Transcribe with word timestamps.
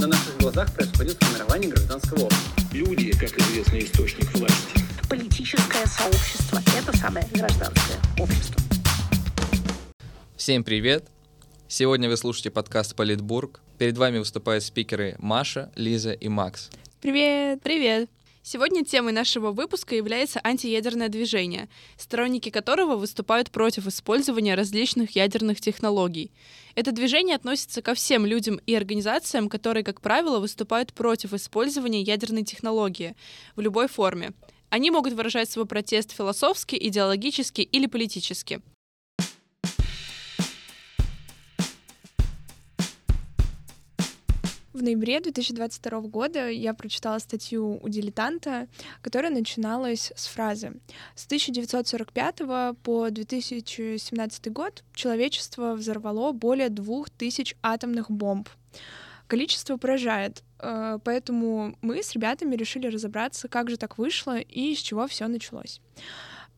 На 0.00 0.06
наших 0.06 0.38
глазах 0.38 0.72
происходит 0.72 1.22
формирование 1.22 1.70
гражданского 1.70 2.24
общества. 2.24 2.62
Люди, 2.72 3.12
как 3.12 3.38
известный 3.38 3.80
источник 3.80 4.34
власти. 4.34 4.80
Политическое 5.10 5.84
сообщество– 5.84 6.58
это 6.78 6.96
самое 6.96 7.26
гражданское 7.34 7.98
общество. 8.18 8.62
Всем 10.38 10.64
привет! 10.64 11.06
Сегодня 11.68 12.08
вы 12.08 12.16
слушаете 12.16 12.50
подкаст 12.50 12.96
«Политбург». 12.96 13.60
Перед 13.76 13.98
вами 13.98 14.16
выступают 14.16 14.64
спикеры 14.64 15.16
Маша, 15.18 15.70
Лиза 15.76 16.12
и 16.12 16.28
Макс. 16.28 16.70
Привет! 17.02 17.60
Привет! 17.62 18.08
Сегодня 18.42 18.84
темой 18.84 19.12
нашего 19.12 19.52
выпуска 19.52 19.94
является 19.94 20.40
антиядерное 20.42 21.08
движение, 21.08 21.68
сторонники 21.98 22.48
которого 22.48 22.96
выступают 22.96 23.50
против 23.50 23.86
использования 23.86 24.54
различных 24.54 25.14
ядерных 25.14 25.60
технологий. 25.60 26.32
Это 26.74 26.90
движение 26.92 27.36
относится 27.36 27.82
ко 27.82 27.92
всем 27.92 28.24
людям 28.24 28.58
и 28.64 28.74
организациям, 28.74 29.50
которые, 29.50 29.84
как 29.84 30.00
правило, 30.00 30.38
выступают 30.38 30.94
против 30.94 31.34
использования 31.34 32.00
ядерной 32.00 32.42
технологии 32.42 33.14
в 33.56 33.60
любой 33.60 33.88
форме. 33.88 34.32
Они 34.70 34.90
могут 34.90 35.12
выражать 35.12 35.50
свой 35.50 35.66
протест 35.66 36.12
философски, 36.12 36.76
идеологически 36.80 37.60
или 37.60 37.86
политически. 37.86 38.62
В 44.72 44.84
ноябре 44.84 45.18
2022 45.18 46.00
года 46.02 46.48
я 46.48 46.74
прочитала 46.74 47.18
статью 47.18 47.80
у 47.82 47.88
«Дилетанта», 47.88 48.68
которая 49.02 49.32
начиналась 49.32 50.12
с 50.14 50.26
фразы 50.26 50.74
«С 51.16 51.26
1945 51.26 52.76
по 52.80 53.10
2017 53.10 54.52
год 54.52 54.84
человечество 54.94 55.74
взорвало 55.74 56.30
более 56.30 56.68
двух 56.68 57.10
тысяч 57.10 57.56
атомных 57.64 58.12
бомб. 58.12 58.48
Количество 59.26 59.76
поражает, 59.76 60.44
э, 60.60 61.00
поэтому 61.02 61.76
мы 61.82 62.00
с 62.04 62.12
ребятами 62.12 62.54
решили 62.54 62.86
разобраться, 62.86 63.48
как 63.48 63.70
же 63.70 63.76
так 63.76 63.98
вышло 63.98 64.38
и 64.38 64.76
с 64.76 64.78
чего 64.78 65.08
все 65.08 65.26
началось». 65.26 65.80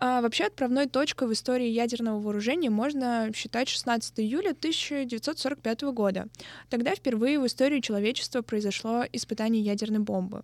А 0.05 0.21
вообще 0.21 0.47
отправной 0.47 0.89
точкой 0.89 1.29
в 1.29 1.33
истории 1.33 1.69
ядерного 1.69 2.19
вооружения 2.19 2.71
можно 2.71 3.31
считать 3.33 3.69
16 3.69 4.19
июля 4.19 4.51
1945 4.51 5.83
года. 5.93 6.27
Тогда 6.71 6.97
впервые 6.97 7.39
в 7.39 7.47
истории 7.47 7.79
человечества 7.79 8.43
произошло 8.43 9.05
испытание 9.13 9.63
ядерной 9.63 10.01
бомбы. 10.01 10.43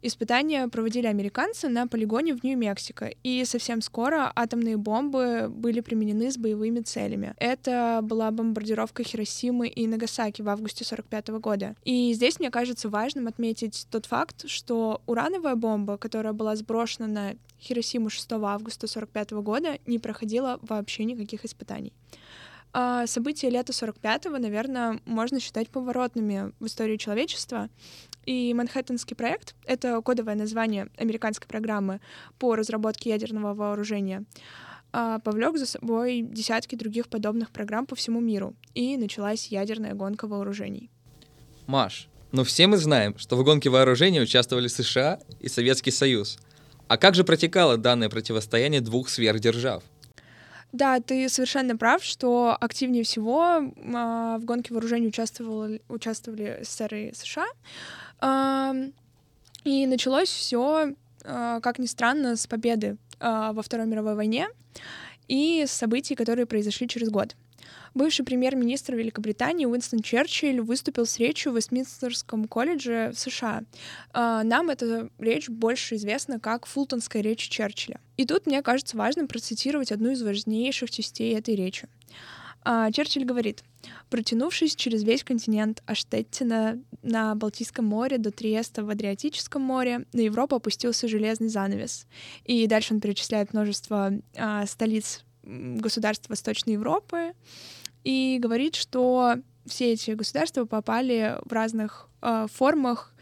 Испытания 0.00 0.68
проводили 0.68 1.08
американцы 1.08 1.68
на 1.68 1.88
полигоне 1.88 2.36
в 2.36 2.44
Нью-Мексико, 2.44 3.10
и 3.24 3.44
совсем 3.44 3.82
скоро 3.82 4.30
атомные 4.36 4.76
бомбы 4.76 5.48
были 5.48 5.80
применены 5.80 6.30
с 6.30 6.38
боевыми 6.38 6.78
целями. 6.78 7.34
Это 7.38 8.02
была 8.04 8.30
бомбардировка 8.30 9.02
Хиросимы 9.02 9.66
и 9.66 9.88
Нагасаки 9.88 10.40
в 10.40 10.48
августе 10.48 10.84
1945 10.84 11.40
года. 11.40 11.74
И 11.82 12.12
здесь 12.12 12.38
мне 12.38 12.52
кажется 12.52 12.88
важным 12.88 13.26
отметить 13.26 13.88
тот 13.90 14.06
факт, 14.06 14.48
что 14.48 15.02
урановая 15.06 15.56
бомба, 15.56 15.96
которая 15.96 16.32
была 16.32 16.54
сброшена 16.54 17.08
на 17.08 17.34
Хиросиму 17.60 18.08
6 18.08 18.32
августа 18.32 18.86
1945 18.86 18.99
года 19.42 19.78
не 19.86 19.98
проходила 19.98 20.58
вообще 20.62 21.04
никаких 21.04 21.44
испытаний. 21.44 21.92
А 22.72 23.06
события 23.06 23.50
лета 23.50 23.72
45-го, 23.72 24.38
наверное, 24.38 25.00
можно 25.04 25.40
считать 25.40 25.68
поворотными 25.70 26.52
в 26.60 26.66
истории 26.66 26.96
человечества. 26.96 27.68
И 28.26 28.54
Манхэттенский 28.54 29.16
проект— 29.16 29.56
это 29.64 30.00
кодовое 30.02 30.36
название 30.36 30.88
американской 30.96 31.48
программы 31.48 32.00
по 32.38 32.54
разработке 32.54 33.10
ядерного 33.10 33.54
вооружения 33.54 34.24
а, 34.92 35.18
повлек 35.20 35.56
за 35.56 35.66
собой 35.66 36.20
десятки 36.22 36.76
других 36.76 37.08
подобных 37.08 37.50
программ 37.50 37.86
по 37.86 37.96
всему 37.96 38.20
миру, 38.20 38.54
и 38.74 38.96
началась 38.96 39.48
ядерная 39.48 39.94
гонка 39.94 40.26
вооружений. 40.28 40.90
Маш, 41.66 42.08
ну 42.30 42.44
все 42.44 42.66
мы 42.66 42.76
знаем, 42.76 43.18
что 43.18 43.36
в 43.36 43.44
гонке 43.44 43.70
вооружений 43.70 44.20
участвовали 44.20 44.68
США 44.68 45.20
и 45.40 45.48
Советский 45.48 45.90
Союз— 45.90 46.38
а 46.90 46.96
как 46.96 47.14
же 47.14 47.22
протекало 47.22 47.76
данное 47.76 48.08
противостояние 48.08 48.80
двух 48.80 49.10
сверхдержав? 49.10 49.84
Да, 50.72 50.98
ты 50.98 51.28
совершенно 51.28 51.76
прав, 51.76 52.02
что 52.02 52.56
активнее 52.60 53.04
всего 53.04 53.58
э, 53.58 54.38
в 54.40 54.44
гонке 54.44 54.74
вооружений 54.74 55.06
участвовали, 55.06 55.82
участвовали 55.88 56.58
СССР 56.62 56.94
и 56.96 57.14
США. 57.14 57.46
Э, 58.20 58.90
и 59.62 59.86
началось 59.86 60.30
все, 60.30 60.88
э, 61.22 61.60
как 61.62 61.78
ни 61.78 61.86
странно, 61.86 62.34
с 62.34 62.48
победы 62.48 62.96
э, 63.20 63.50
во 63.52 63.62
Второй 63.62 63.86
мировой 63.86 64.16
войне 64.16 64.48
и 65.28 65.66
событий, 65.68 66.16
которые 66.16 66.46
произошли 66.46 66.88
через 66.88 67.08
год. 67.08 67.36
Бывший 67.94 68.24
премьер-министр 68.24 68.94
Великобритании 68.94 69.66
Уинстон 69.66 70.00
Черчилль 70.00 70.60
выступил 70.60 71.06
с 71.06 71.18
речью 71.18 71.52
в 71.52 71.56
Вестминстерском 71.56 72.46
колледже 72.46 73.10
в 73.14 73.18
США. 73.18 73.62
А, 74.12 74.42
нам 74.44 74.70
эта 74.70 75.10
речь 75.18 75.48
больше 75.48 75.96
известна 75.96 76.38
как 76.38 76.66
Фултонская 76.66 77.22
речь 77.22 77.48
Черчилля. 77.48 78.00
И 78.16 78.24
тут 78.24 78.46
мне 78.46 78.62
кажется 78.62 78.96
важным 78.96 79.26
процитировать 79.26 79.92
одну 79.92 80.10
из 80.10 80.22
важнейших 80.22 80.90
частей 80.90 81.36
этой 81.36 81.56
речи. 81.56 81.88
А, 82.62 82.92
Черчилль 82.92 83.24
говорит, 83.24 83.64
протянувшись 84.10 84.76
через 84.76 85.02
весь 85.02 85.24
континент 85.24 85.82
Аштеттина 85.86 86.78
на 87.02 87.34
Балтийском 87.34 87.86
море 87.86 88.18
до 88.18 88.30
Триеста 88.30 88.84
в 88.84 88.90
Адриатическом 88.90 89.62
море, 89.62 90.06
на 90.12 90.20
Европу 90.20 90.56
опустился 90.56 91.08
железный 91.08 91.48
занавес. 91.48 92.06
И 92.44 92.66
дальше 92.66 92.94
он 92.94 93.00
перечисляет 93.00 93.52
множество 93.52 94.12
а, 94.36 94.66
столиц 94.66 95.24
государств 95.78 96.28
Восточной 96.28 96.74
Европы, 96.74 97.32
и 98.04 98.38
говорит, 98.40 98.76
что 98.76 99.36
все 99.66 99.92
эти 99.92 100.12
государства 100.12 100.64
попали 100.64 101.36
в 101.44 101.52
разных 101.52 102.08
э, 102.22 102.46
формах 102.52 103.12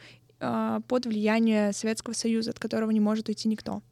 э, 0.41 0.81
под 0.87 1.07
влияние 1.07 1.73
Советского 1.73 2.15
Союза, 2.15 2.51
от 2.51 2.59
которого 2.59 2.91
не 2.91 3.01
может 3.01 3.29
уйти 3.29 3.49
никто. 3.49 3.83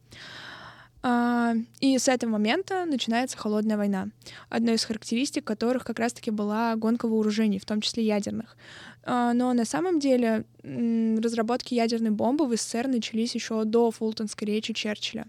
Uh, 1.03 1.63
и 1.79 1.97
с 1.97 2.07
этого 2.07 2.31
момента 2.31 2.83
начинается 2.85 3.37
холодная 3.37 3.77
война, 3.77 4.07
одной 4.49 4.75
из 4.75 4.83
характеристик 4.83 5.45
которых 5.45 5.85
как 5.85 5.99
раз-таки 5.99 6.31
была 6.31 6.75
гонка 6.75 7.07
вооружений, 7.07 7.59
в 7.59 7.65
том 7.65 7.81
числе 7.81 8.03
ядерных. 8.03 8.57
Uh, 9.03 9.31
но 9.33 9.53
на 9.53 9.63
самом 9.63 9.99
деле 9.99 10.43
разработки 10.63 11.75
ядерной 11.75 12.09
бомбы 12.09 12.47
в 12.47 12.55
СССР 12.57 12.87
начались 12.87 13.35
еще 13.35 13.63
до 13.63 13.91
Фултонской 13.91 14.47
речи 14.47 14.73
Черчилля. 14.73 15.27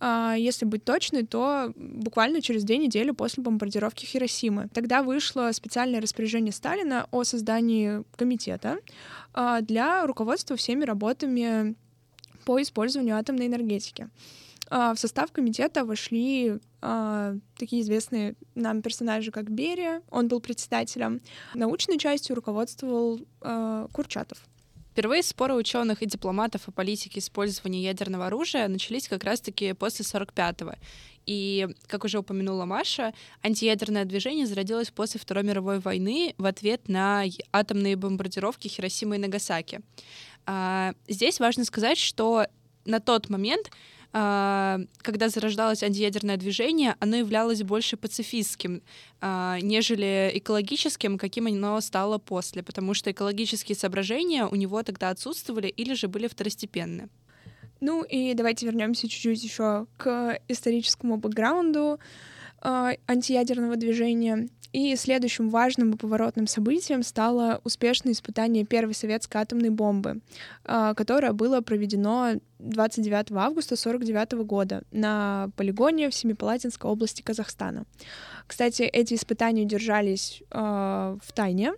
Если 0.00 0.64
быть 0.64 0.84
точной, 0.84 1.26
то 1.26 1.72
буквально 1.76 2.40
через 2.40 2.64
две 2.64 2.78
недели 2.78 3.10
после 3.10 3.42
бомбардировки 3.42 4.06
Хиросимы. 4.06 4.68
Тогда 4.72 5.02
вышло 5.02 5.50
специальное 5.52 6.00
распоряжение 6.00 6.52
Сталина 6.52 7.06
о 7.10 7.24
создании 7.24 8.02
комитета 8.16 8.78
а, 9.34 9.60
для 9.60 10.06
руководства 10.06 10.56
всеми 10.56 10.84
работами 10.84 11.74
по 12.44 12.60
использованию 12.62 13.16
атомной 13.16 13.46
энергетики. 13.46 14.08
А, 14.70 14.94
в 14.94 14.98
состав 14.98 15.32
комитета 15.32 15.84
вошли 15.84 16.58
такие 17.58 17.82
известные 17.82 18.36
нам 18.54 18.80
персонажи, 18.80 19.30
как 19.30 19.50
Берия, 19.50 20.00
он 20.10 20.28
был 20.28 20.40
председателем. 20.40 21.20
Научной 21.52 21.98
частью 21.98 22.34
руководствовал 22.34 23.20
Курчатов. 23.92 24.38
Впервые 24.92 25.22
споры 25.22 25.54
ученых 25.54 26.02
и 26.02 26.06
дипломатов 26.06 26.62
о 26.66 26.72
политике 26.72 27.20
использования 27.20 27.82
ядерного 27.82 28.26
оружия 28.26 28.66
начались 28.66 29.08
как 29.08 29.22
раз-таки 29.22 29.72
после 29.72 30.04
45-го. 30.04 30.74
И, 31.26 31.68
как 31.86 32.04
уже 32.04 32.18
упомянула 32.18 32.64
Маша, 32.64 33.14
антиядерное 33.42 34.04
движение 34.04 34.46
зародилось 34.46 34.90
после 34.90 35.20
Второй 35.20 35.44
мировой 35.44 35.78
войны 35.78 36.34
в 36.38 36.46
ответ 36.46 36.88
на 36.88 37.24
атомные 37.52 37.94
бомбардировки 37.94 38.66
Хиросимы 38.66 39.16
и 39.16 39.18
Нагасаки. 39.20 39.80
А, 40.46 40.94
здесь 41.06 41.38
важно 41.38 41.64
сказать, 41.64 41.98
что 41.98 42.46
на 42.84 42.98
тот 42.98 43.28
момент 43.28 43.70
когда 44.12 45.28
зарождалось 45.28 45.84
антиядерное 45.84 46.36
движение, 46.36 46.96
оно 46.98 47.16
являлось 47.16 47.62
больше 47.62 47.96
пацифистским, 47.96 48.82
а, 49.20 49.58
нежели 49.60 50.32
экологическим, 50.34 51.16
каким 51.16 51.46
оно 51.46 51.80
стало 51.80 52.18
после, 52.18 52.62
потому 52.64 52.94
что 52.94 53.12
экологические 53.12 53.76
соображения 53.76 54.46
у 54.46 54.56
него 54.56 54.82
тогда 54.82 55.10
отсутствовали 55.10 55.68
или 55.68 55.94
же 55.94 56.08
были 56.08 56.26
второстепенны. 56.26 57.08
Ну 57.80 58.02
и 58.02 58.34
давайте 58.34 58.66
вернемся 58.66 59.08
чуть-чуть 59.08 59.42
еще 59.42 59.86
к 59.96 60.38
историческому 60.48 61.16
бэкграунду 61.16 61.98
э, 62.62 62.92
антиядерного 63.06 63.76
движения. 63.76 64.48
И 64.72 64.94
следующим 64.94 65.50
важным 65.50 65.92
и 65.92 65.96
поворотным 65.96 66.46
событием 66.46 67.02
стало 67.02 67.60
успешное 67.64 68.12
испытание 68.12 68.64
первой 68.64 68.94
советской 68.94 69.38
атомной 69.38 69.70
бомбы, 69.70 70.20
а, 70.64 70.94
которое 70.94 71.32
было 71.32 71.60
проведено 71.60 72.34
29 72.60 73.32
августа 73.32 73.74
1949 73.74 74.44
года 74.44 74.82
на 74.92 75.50
полигоне 75.56 76.08
в 76.08 76.14
Семипалатинской 76.14 76.88
области 76.88 77.22
Казахстана. 77.22 77.84
Кстати, 78.50 78.82
эти 78.82 79.14
испытания 79.14 79.64
держались 79.64 80.42
э, 80.50 80.58
в 80.58 81.32
тайне, 81.32 81.72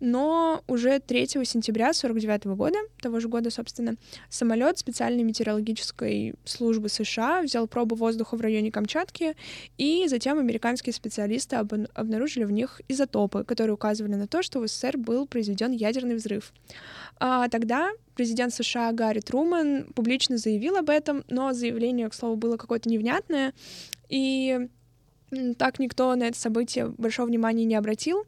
но 0.00 0.64
уже 0.66 0.98
3 0.98 1.26
сентября 1.44 1.92
49 1.92 2.46
года, 2.56 2.78
того 3.02 3.20
же 3.20 3.28
года, 3.28 3.50
собственно, 3.50 3.96
самолет 4.30 4.78
специальной 4.78 5.22
метеорологической 5.22 6.32
службы 6.46 6.88
США 6.88 7.42
взял 7.42 7.66
пробу 7.66 7.94
воздуха 7.94 8.38
в 8.38 8.40
районе 8.40 8.72
Камчатки, 8.72 9.36
и 9.76 10.06
затем 10.08 10.38
американские 10.38 10.94
специалисты 10.94 11.56
об 11.56 11.74
обнаружили 11.92 12.44
в 12.44 12.50
них 12.50 12.80
изотопы, 12.88 13.44
которые 13.44 13.74
указывали 13.74 14.14
на 14.14 14.26
то, 14.26 14.42
что 14.42 14.60
в 14.60 14.66
СССР 14.66 14.96
был 14.96 15.26
произведен 15.26 15.72
ядерный 15.72 16.14
взрыв. 16.14 16.54
А, 17.20 17.50
тогда 17.50 17.90
президент 18.14 18.54
США 18.54 18.92
Гарри 18.92 19.20
Труман 19.20 19.92
публично 19.94 20.38
заявил 20.38 20.76
об 20.76 20.88
этом, 20.88 21.22
но 21.28 21.52
заявление, 21.52 22.08
к 22.08 22.14
слову, 22.14 22.36
было 22.36 22.56
какое-то 22.56 22.88
невнятное, 22.88 23.52
и 24.08 24.68
так 25.58 25.78
никто 25.78 26.14
на 26.14 26.24
это 26.24 26.38
событие 26.38 26.88
большого 26.88 27.26
внимания 27.26 27.64
не 27.64 27.74
обратил. 27.74 28.24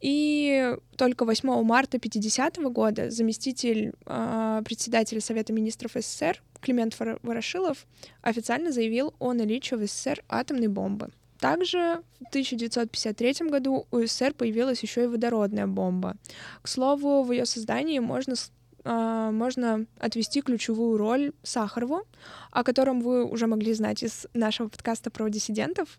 И 0.00 0.76
только 0.96 1.24
8 1.24 1.62
марта 1.62 1.98
50 1.98 2.56
года 2.72 3.10
заместитель 3.10 3.92
э, 4.06 4.62
председателя 4.64 5.20
Совета 5.20 5.52
министров 5.52 5.92
СССР 5.94 6.42
Климент 6.60 6.96
Ворошилов 7.22 7.86
официально 8.22 8.72
заявил 8.72 9.14
о 9.18 9.32
наличии 9.32 9.74
в 9.74 9.86
СССР 9.86 10.22
атомной 10.28 10.68
бомбы. 10.68 11.10
Также 11.40 12.02
в 12.20 12.28
1953 12.28 13.48
году 13.50 13.86
у 13.90 13.98
СССР 13.98 14.32
появилась 14.32 14.80
еще 14.82 15.04
и 15.04 15.06
водородная 15.08 15.66
бомба. 15.66 16.16
К 16.62 16.68
слову, 16.68 17.24
в 17.24 17.32
ее 17.32 17.46
создании 17.46 17.98
можно 17.98 18.36
можно 18.84 19.86
отвести 19.98 20.42
ключевую 20.42 20.98
роль 20.98 21.32
Сахарову, 21.42 22.02
о 22.50 22.64
котором 22.64 23.00
вы 23.00 23.24
уже 23.24 23.46
могли 23.46 23.72
знать 23.74 24.02
из 24.02 24.26
нашего 24.34 24.68
подкаста 24.68 25.10
про 25.10 25.28
диссидентов. 25.28 25.98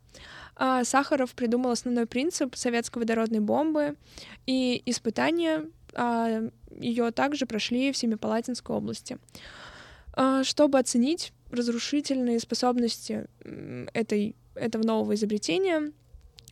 А, 0.55 0.83
Сахаров 0.83 1.33
придумал 1.33 1.71
основной 1.71 2.05
принцип 2.05 2.55
советской 2.55 2.99
водородной 2.99 3.39
бомбы, 3.39 3.95
и 4.45 4.81
испытания 4.85 5.65
а, 5.93 6.49
ее 6.77 7.11
также 7.11 7.45
прошли 7.45 7.91
в 7.91 7.97
Семипалатинской 7.97 8.75
области. 8.75 9.17
Чтобы 10.43 10.77
оценить 10.77 11.33
разрушительные 11.49 12.39
способности 12.39 13.25
этой, 13.93 14.35
этого 14.53 14.83
нового 14.83 15.15
изобретения, 15.15 15.91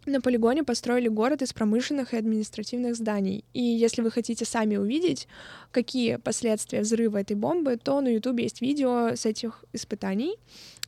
на 0.05 0.21
полигоне 0.21 0.63
построили 0.63 1.07
город 1.07 1.41
из 1.41 1.53
промышленных 1.53 2.13
и 2.13 2.17
административных 2.17 2.95
зданий. 2.95 3.43
И 3.53 3.61
если 3.61 4.01
вы 4.01 4.11
хотите 4.11 4.45
сами 4.45 4.77
увидеть, 4.77 5.27
какие 5.71 6.15
последствия 6.15 6.81
взрыва 6.81 7.17
этой 7.17 7.35
бомбы, 7.35 7.77
то 7.77 8.01
на 8.01 8.07
YouTube 8.07 8.39
есть 8.39 8.61
видео 8.61 9.15
с 9.15 9.25
этих 9.25 9.65
испытаний. 9.73 10.37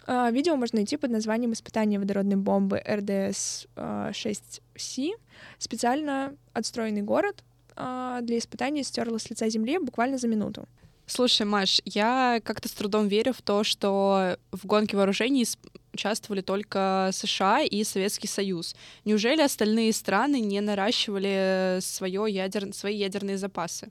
А, 0.05 0.31
видео 0.31 0.55
можно 0.55 0.77
найти 0.77 0.97
под 0.97 1.11
названием 1.11 1.53
«Испытание 1.53 1.99
водородной 1.99 2.37
бомбы 2.37 2.81
РДС-6С». 2.85 5.11
Специально 5.59 6.35
отстроенный 6.53 7.03
город 7.03 7.43
а, 7.75 8.21
для 8.21 8.37
испытаний 8.37 8.83
стерла 8.83 9.19
с 9.19 9.29
лица 9.29 9.49
земли 9.49 9.77
буквально 9.77 10.17
за 10.17 10.27
минуту. 10.27 10.67
Слушай, 11.05 11.45
Маш, 11.45 11.81
я 11.85 12.41
как-то 12.43 12.69
с 12.69 12.71
трудом 12.71 13.07
верю 13.07 13.33
в 13.33 13.41
то, 13.41 13.63
что 13.63 14.37
в 14.51 14.65
гонке 14.65 14.97
вооружений 14.97 15.45
участвовали 15.93 16.41
только 16.41 17.09
США 17.13 17.61
и 17.61 17.83
Советский 17.83 18.27
Союз. 18.27 18.75
Неужели 19.05 19.41
остальные 19.41 19.93
страны 19.93 20.39
не 20.39 20.61
наращивали 20.61 21.79
свое 21.81 22.25
ядер... 22.29 22.73
свои 22.73 22.95
ядерные 22.95 23.37
запасы? 23.37 23.89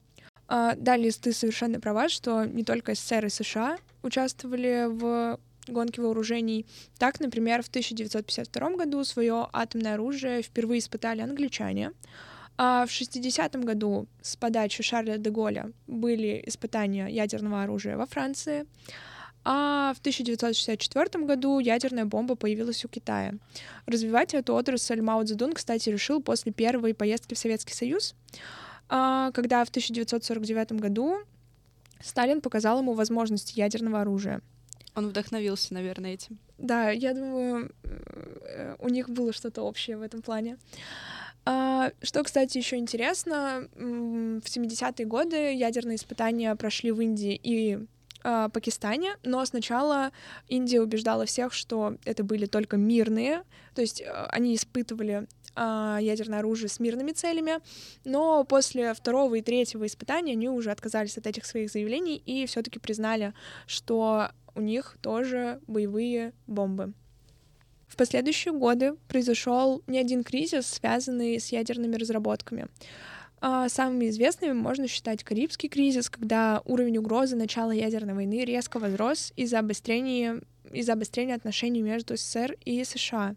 А, 0.48 0.74
да, 0.76 0.96
Лиз, 0.96 1.16
ты 1.18 1.32
совершенно 1.32 1.80
права, 1.80 2.08
что 2.08 2.44
не 2.44 2.64
только 2.64 2.94
СССР 2.94 3.26
и 3.26 3.30
США 3.30 3.78
участвовали 4.02 4.86
в 4.88 5.38
гонке 5.68 6.02
вооружений. 6.02 6.66
Так, 6.98 7.20
например, 7.20 7.62
в 7.62 7.68
1952 7.68 8.70
году 8.70 9.04
свое 9.04 9.48
атомное 9.52 9.94
оружие 9.94 10.42
впервые 10.42 10.80
испытали 10.80 11.20
англичане. 11.20 11.92
А 12.58 12.84
в 12.86 12.90
60-м 12.90 13.62
году 13.62 14.06
с 14.20 14.36
подачи 14.36 14.82
Шарля 14.82 15.16
де 15.16 15.30
Голля 15.30 15.72
были 15.86 16.42
испытания 16.46 17.08
ядерного 17.08 17.62
оружия 17.62 17.96
во 17.96 18.06
Франции. 18.06 18.66
А 19.44 19.92
в 19.94 19.98
1964 19.98 21.24
году 21.24 21.58
ядерная 21.58 22.04
бомба 22.04 22.36
появилась 22.36 22.84
у 22.84 22.88
Китая. 22.88 23.34
Развивать 23.86 24.34
эту 24.34 24.54
отрасль 24.54 25.00
Мао 25.00 25.24
Цзэдун, 25.24 25.52
кстати, 25.52 25.88
решил 25.88 26.22
после 26.22 26.52
первой 26.52 26.94
поездки 26.94 27.34
в 27.34 27.38
Советский 27.38 27.74
Союз, 27.74 28.14
а, 28.88 29.32
когда 29.32 29.64
в 29.64 29.70
1949 29.70 30.72
году 30.72 31.18
Сталин 32.00 32.40
показал 32.40 32.80
ему 32.80 32.94
возможности 32.94 33.58
ядерного 33.58 34.00
оружия. 34.00 34.40
Он 34.94 35.08
вдохновился, 35.08 35.74
наверное, 35.74 36.14
этим. 36.14 36.38
Да, 36.58 36.90
я 36.90 37.14
думаю, 37.14 37.72
э, 37.82 38.76
у 38.78 38.88
них 38.88 39.08
было 39.08 39.32
что-то 39.32 39.62
общее 39.62 39.96
в 39.96 40.02
этом 40.02 40.22
плане. 40.22 40.58
А, 41.44 41.90
что, 42.02 42.22
кстати, 42.22 42.58
еще 42.58 42.76
интересно, 42.76 43.68
в 43.74 44.46
70-е 44.46 45.06
годы 45.06 45.54
ядерные 45.54 45.96
испытания 45.96 46.54
прошли 46.54 46.92
в 46.92 47.00
Индии 47.00 47.38
и 47.42 47.78
э, 48.24 48.48
Пакистане, 48.52 49.16
но 49.22 49.44
сначала 49.44 50.12
Индия 50.48 50.80
убеждала 50.80 51.26
всех, 51.26 51.52
что 51.52 51.96
это 52.04 52.24
были 52.24 52.46
только 52.46 52.76
мирные, 52.76 53.42
то 53.74 53.82
есть 53.82 54.00
э, 54.00 54.26
они 54.30 54.54
испытывали 54.54 55.26
э, 55.56 55.98
ядерное 56.00 56.40
оружие 56.40 56.68
с 56.68 56.80
мирными 56.80 57.12
целями, 57.12 57.58
но 58.04 58.44
после 58.44 58.94
второго 58.94 59.36
и 59.36 59.42
третьего 59.42 59.86
испытания 59.86 60.32
они 60.32 60.48
уже 60.48 60.70
отказались 60.70 61.18
от 61.18 61.26
этих 61.26 61.44
своих 61.46 61.70
заявлений 61.70 62.16
и 62.16 62.46
все-таки 62.46 62.78
признали, 62.78 63.34
что 63.66 64.28
у 64.54 64.60
них 64.60 64.96
тоже 65.00 65.60
боевые 65.66 66.32
бомбы. 66.46 66.92
В 67.92 67.96
последующие 67.96 68.54
годы 68.54 68.94
произошел 69.06 69.82
не 69.86 69.98
один 69.98 70.24
кризис, 70.24 70.66
связанный 70.66 71.38
с 71.38 71.52
ядерными 71.52 71.96
разработками. 71.96 72.68
А, 73.44 73.68
самыми 73.68 74.08
известными 74.08 74.52
можно 74.52 74.86
считать 74.86 75.24
Карибский 75.24 75.68
кризис, 75.68 76.08
когда 76.08 76.62
уровень 76.64 76.98
угрозы 76.98 77.34
начала 77.34 77.72
ядерной 77.72 78.14
войны 78.14 78.44
резко 78.44 78.78
возрос 78.78 79.32
из-за 79.34 79.58
обострения, 79.58 80.40
из-за 80.70 80.92
обострения 80.92 81.34
отношений 81.34 81.82
между 81.82 82.16
СССР 82.16 82.56
и 82.64 82.84
США. 82.84 83.34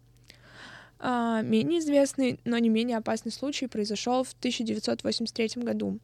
А, 1.00 1.42
менее 1.42 1.80
известный, 1.80 2.38
но 2.44 2.56
не 2.58 2.68
менее 2.68 2.98
опасный 2.98 3.32
случай 3.32 3.66
произошел 3.66 4.22
в 4.22 4.32
1983 4.34 5.64
году. 5.64 5.98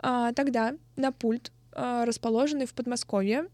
А, 0.00 0.34
тогда 0.34 0.74
на 0.96 1.10
пульт, 1.10 1.52
расположенный 1.74 2.66
в 2.66 2.74
Подмосковье, 2.74 3.46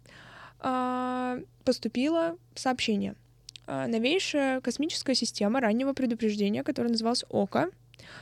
поступило 1.64 2.36
сообщение. 2.56 3.14
Новейшая 3.68 4.60
космическая 4.60 5.14
система 5.14 5.60
раннего 5.60 5.92
предупреждения, 5.92 6.64
которая 6.64 6.90
называлась 6.90 7.24
ОКО, 7.28 7.70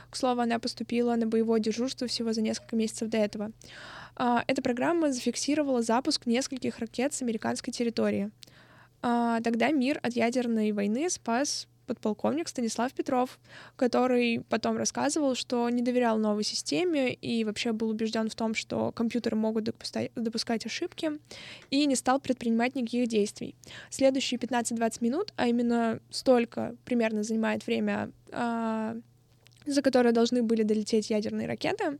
к 0.09 0.15
слову, 0.15 0.41
она 0.41 0.59
поступила 0.59 1.15
на 1.15 1.27
боевое 1.27 1.59
дежурство 1.59 2.07
всего 2.07 2.33
за 2.33 2.41
несколько 2.41 2.75
месяцев 2.75 3.09
до 3.09 3.17
этого. 3.17 3.51
А, 4.15 4.43
эта 4.47 4.61
программа 4.61 5.11
зафиксировала 5.11 5.81
запуск 5.81 6.25
нескольких 6.25 6.79
ракет 6.79 7.13
с 7.13 7.21
американской 7.21 7.71
территории. 7.71 8.31
А, 9.01 9.41
тогда 9.41 9.71
мир 9.71 9.99
от 10.01 10.13
ядерной 10.13 10.71
войны 10.71 11.09
спас 11.09 11.67
подполковник 11.87 12.47
Станислав 12.49 12.93
Петров, 12.93 13.39
который 13.75 14.43
потом 14.49 14.77
рассказывал, 14.77 15.33
что 15.35 15.67
не 15.69 15.81
доверял 15.81 16.19
новой 16.19 16.43
системе 16.43 17.13
и 17.13 17.43
вообще 17.43 17.71
был 17.71 17.89
убежден 17.89 18.29
в 18.29 18.35
том, 18.35 18.53
что 18.53 18.91
компьютеры 18.91 19.35
могут 19.35 19.63
допускать 19.63 20.65
ошибки, 20.65 21.11
и 21.71 21.85
не 21.85 21.95
стал 21.95 22.19
предпринимать 22.19 22.75
никаких 22.75 23.07
действий. 23.07 23.55
Следующие 23.89 24.37
15-20 24.39 24.97
минут, 24.99 25.33
а 25.37 25.47
именно 25.47 25.99
столько 26.09 26.75
примерно 26.85 27.23
занимает 27.23 27.65
время 27.65 28.11
а, 28.31 28.97
за 29.67 29.81
которые 29.81 30.13
должны 30.13 30.41
были 30.41 30.63
долететь 30.63 31.09
ядерные 31.09 31.47
ракеты, 31.47 31.99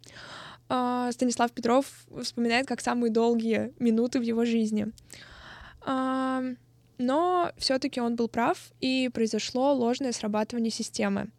а, 0.70 1.12
Станислав 1.12 1.52
Петров 1.52 1.86
вспоминает 2.22 2.68
как 2.68 2.82
самые 2.82 3.12
долгие 3.12 3.74
минуты 3.80 4.20
в 4.20 4.24
его 4.24 4.46
жизни. 4.46 4.88
А, 5.82 6.44
но 6.98 7.52
все-таки 7.58 8.02
он 8.02 8.16
был 8.16 8.28
прав, 8.28 8.72
и 8.82 9.10
произошло 9.14 9.74
ложное 9.74 10.12
срабатывание 10.12 10.72
системы. 10.72 11.30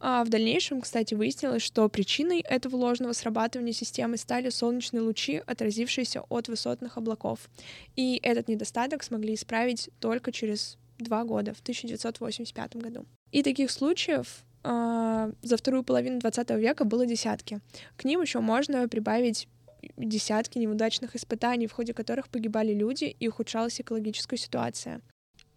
А 0.00 0.24
в 0.24 0.28
дальнейшем, 0.28 0.80
кстати, 0.80 1.14
выяснилось, 1.14 1.62
что 1.62 1.88
причиной 1.88 2.40
этого 2.40 2.76
ложного 2.76 3.12
срабатывания 3.12 3.72
системы 3.72 4.16
стали 4.16 4.48
солнечные 4.48 5.00
лучи, 5.00 5.42
отразившиеся 5.44 6.22
от 6.28 6.48
высотных 6.48 6.98
облаков. 6.98 7.50
И 7.96 8.20
этот 8.22 8.48
недостаток 8.48 9.02
смогли 9.02 9.34
исправить 9.34 9.90
только 9.98 10.30
через 10.30 10.78
два 10.98 11.24
года, 11.24 11.52
в 11.54 11.60
1985 11.60 12.76
году. 12.76 13.06
И 13.32 13.42
таких 13.42 13.70
случаев 13.70 14.44
за 14.62 15.56
вторую 15.56 15.84
половину 15.84 16.20
20 16.20 16.50
века 16.50 16.84
было 16.84 17.06
десятки. 17.06 17.60
К 17.96 18.04
ним 18.04 18.20
еще 18.22 18.40
можно 18.40 18.88
прибавить 18.88 19.48
десятки 19.96 20.58
неудачных 20.58 21.14
испытаний, 21.14 21.66
в 21.66 21.72
ходе 21.72 21.94
которых 21.94 22.28
погибали 22.28 22.74
люди 22.74 23.04
и 23.04 23.28
ухудшалась 23.28 23.80
экологическая 23.80 24.36
ситуация. 24.36 25.00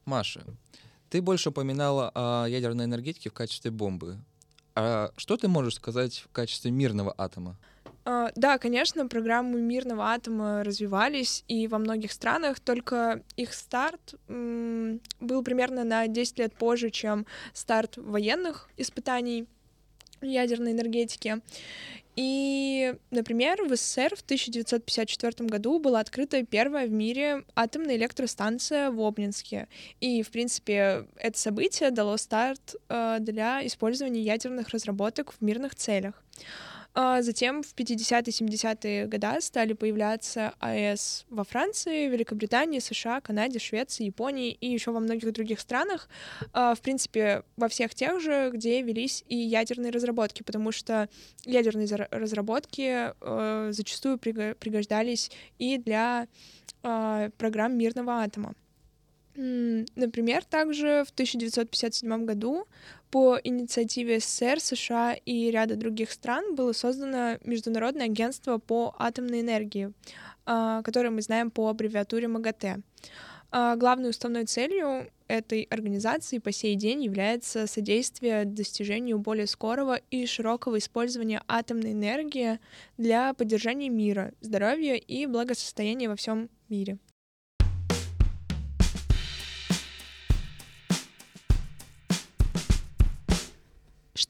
Маша, 0.05 0.43
ты 1.09 1.21
больше 1.21 1.49
упоминала 1.49 2.11
о 2.13 2.45
ядерной 2.47 2.85
энергетике 2.85 3.29
в 3.29 3.33
качестве 3.33 3.71
бомбы. 3.71 4.19
А 4.75 5.11
что 5.17 5.37
ты 5.37 5.47
можешь 5.47 5.75
сказать 5.75 6.19
в 6.19 6.31
качестве 6.31 6.71
мирного 6.71 7.13
атома? 7.17 7.57
А, 8.03 8.31
Да, 8.35 8.57
конечно, 8.57 9.07
программы 9.07 9.61
мирного 9.61 10.11
атома 10.11 10.63
развивались, 10.63 11.43
и 11.47 11.67
во 11.67 11.77
многих 11.77 12.11
странах, 12.11 12.59
только 12.59 13.21
их 13.35 13.53
старт 13.53 14.15
был 14.27 15.43
примерно 15.43 15.83
на 15.83 16.07
10 16.07 16.39
лет 16.39 16.53
позже, 16.53 16.89
чем 16.89 17.25
старт 17.53 17.97
военных 17.97 18.69
испытаний 18.77 19.45
ядерной 20.21 20.71
энергетики. 20.71 21.41
И, 22.17 22.93
например, 23.09 23.63
в 23.63 23.75
СССР 23.75 24.15
в 24.17 24.21
1954 24.21 25.47
году 25.47 25.79
была 25.79 26.01
открыта 26.01 26.45
первая 26.45 26.85
в 26.85 26.91
мире 26.91 27.45
атомная 27.55 27.95
электростанция 27.95 28.91
в 28.91 28.99
Обнинске. 29.01 29.69
И, 30.01 30.21
в 30.21 30.29
принципе, 30.29 31.07
это 31.15 31.39
событие 31.39 31.89
дало 31.89 32.17
старт 32.17 32.75
э, 32.89 33.17
для 33.21 33.65
использования 33.65 34.21
ядерных 34.21 34.69
разработок 34.69 35.31
в 35.31 35.41
мирных 35.41 35.73
целях. 35.75 36.21
А 36.93 37.21
Затем 37.21 37.63
в 37.63 37.73
50-70-е 37.73 39.07
годы 39.07 39.39
стали 39.39 39.73
появляться 39.73 40.53
АЭС 40.59 41.25
во 41.29 41.43
Франции, 41.45 42.07
Великобритании, 42.07 42.79
США, 42.79 43.21
Канаде, 43.21 43.59
Швеции, 43.59 44.05
Японии 44.05 44.51
и 44.51 44.67
еще 44.67 44.91
во 44.91 44.99
многих 44.99 45.31
других 45.31 45.61
странах. 45.61 46.09
А, 46.51 46.75
В 46.75 46.81
принципе, 46.81 47.43
во 47.55 47.69
всех 47.69 47.95
тех 47.95 48.19
же, 48.19 48.51
где 48.53 48.81
велись 48.81 49.23
и 49.27 49.37
ядерные 49.37 49.91
разработки, 49.91 50.43
потому 50.43 50.71
что 50.73 51.07
ядерные 51.45 51.87
разработки 52.11 53.13
э, 53.21 53.71
зачастую 53.71 54.17
приго- 54.17 54.55
пригождались 54.55 55.31
и 55.59 55.77
для 55.77 56.27
а, 56.83 57.29
программ 57.37 57.77
мирного 57.77 58.21
атома. 58.23 58.53
Например, 59.35 60.43
также 60.43 61.03
в 61.07 61.11
1957 61.11 62.25
году 62.25 62.67
по 63.11 63.39
инициативе 63.43 64.19
СССР, 64.19 64.59
США 64.59 65.13
и 65.13 65.51
ряда 65.51 65.75
других 65.75 66.11
стран 66.11 66.55
было 66.55 66.73
создано 66.73 67.37
Международное 67.43 68.05
агентство 68.05 68.57
по 68.57 68.95
атомной 68.97 69.41
энергии, 69.41 69.93
а, 70.45 70.81
которое 70.81 71.09
мы 71.09 71.21
знаем 71.21 71.51
по 71.51 71.69
аббревиатуре 71.69 72.27
МАГАТЭ. 72.27 72.79
А, 73.51 73.75
Главной 73.75 74.09
уставной 74.09 74.45
целью 74.45 75.09
этой 75.27 75.63
организации 75.63 76.39
по 76.39 76.51
сей 76.51 76.75
день 76.75 77.03
является 77.03 77.67
содействие 77.67 78.45
достижению 78.45 79.19
более 79.19 79.47
скорого 79.47 79.99
и 80.09 80.25
широкого 80.25 80.77
использования 80.77 81.41
атомной 81.47 81.93
энергии 81.93 82.59
для 82.97 83.33
поддержания 83.33 83.89
мира, 83.89 84.33
здоровья 84.41 84.95
и 84.95 85.25
благосостояния 85.25 86.09
во 86.09 86.15
всем 86.15 86.49
мире. 86.69 86.97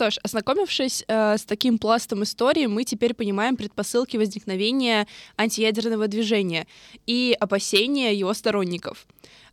Что 0.02 0.10
ж, 0.10 0.18
ознакомившись 0.24 1.04
э, 1.08 1.38
с 1.38 1.44
таким 1.44 1.78
пластом 1.78 2.24
истории, 2.24 2.66
мы 2.66 2.86
теперь 2.86 3.14
понимаем 3.14 3.56
предпосылки 3.56 4.18
возникновения 4.18 5.08
антиядерного 5.38 6.08
движения 6.08 6.66
и 7.06 7.38
опасения 7.40 8.12
его 8.16 8.34
сторонников. 8.34 9.06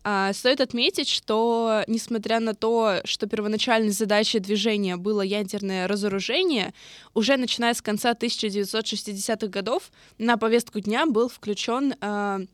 А, 0.05 0.33
стоит 0.33 0.63
отметить, 0.63 1.11
что 1.11 1.85
несмотря 1.87 2.41
на 2.41 2.55
то, 2.55 3.03
что 3.05 3.27
первоначальной 3.27 3.91
задачей 3.91 4.39
движения 4.39 4.97
было 4.97 5.21
ядерное 5.21 5.87
разоружение, 5.87 6.73
уже 7.13 7.37
начиная 7.37 7.75
с 7.75 7.83
конца 7.83 8.13
1960-х 8.13 9.49
годов 9.49 9.91
на 10.17 10.39
повестку 10.39 10.81
дня 10.81 11.05
был 11.05 11.29
включен 11.29 11.93
э, 12.01 12.47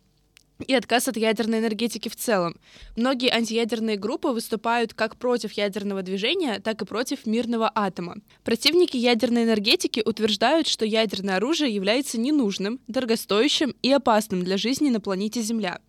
и 0.67 0.75
отказ 0.75 1.09
от 1.09 1.17
ядерной 1.17 1.59
энергетики 1.59 2.09
в 2.09 2.17
целом. 2.17 2.57
Многие 2.97 3.31
антиядерные 3.33 3.97
группы 3.97 4.29
выступают 4.29 4.95
как 4.95 5.17
против 5.17 5.53
ядерного 5.53 6.03
движения, 6.03 6.61
так 6.61 6.83
и 6.83 6.85
против 6.85 7.27
мирного 7.27 7.71
атома. 7.75 8.17
Противники 8.45 8.97
ядерной 8.97 9.45
энергетики 9.45 10.03
утверждают, 10.05 10.67
что 10.67 10.85
ядерное 10.85 11.37
оружие 11.37 11.75
является 11.75 12.19
ненужным, 12.19 12.81
дорогостоящим 12.87 13.75
и 13.83 13.91
опасным 13.91 14.45
для 14.45 14.57
жизни 14.57 14.91
на 14.91 15.01
планете 15.01 15.43
Земля. 15.43 15.81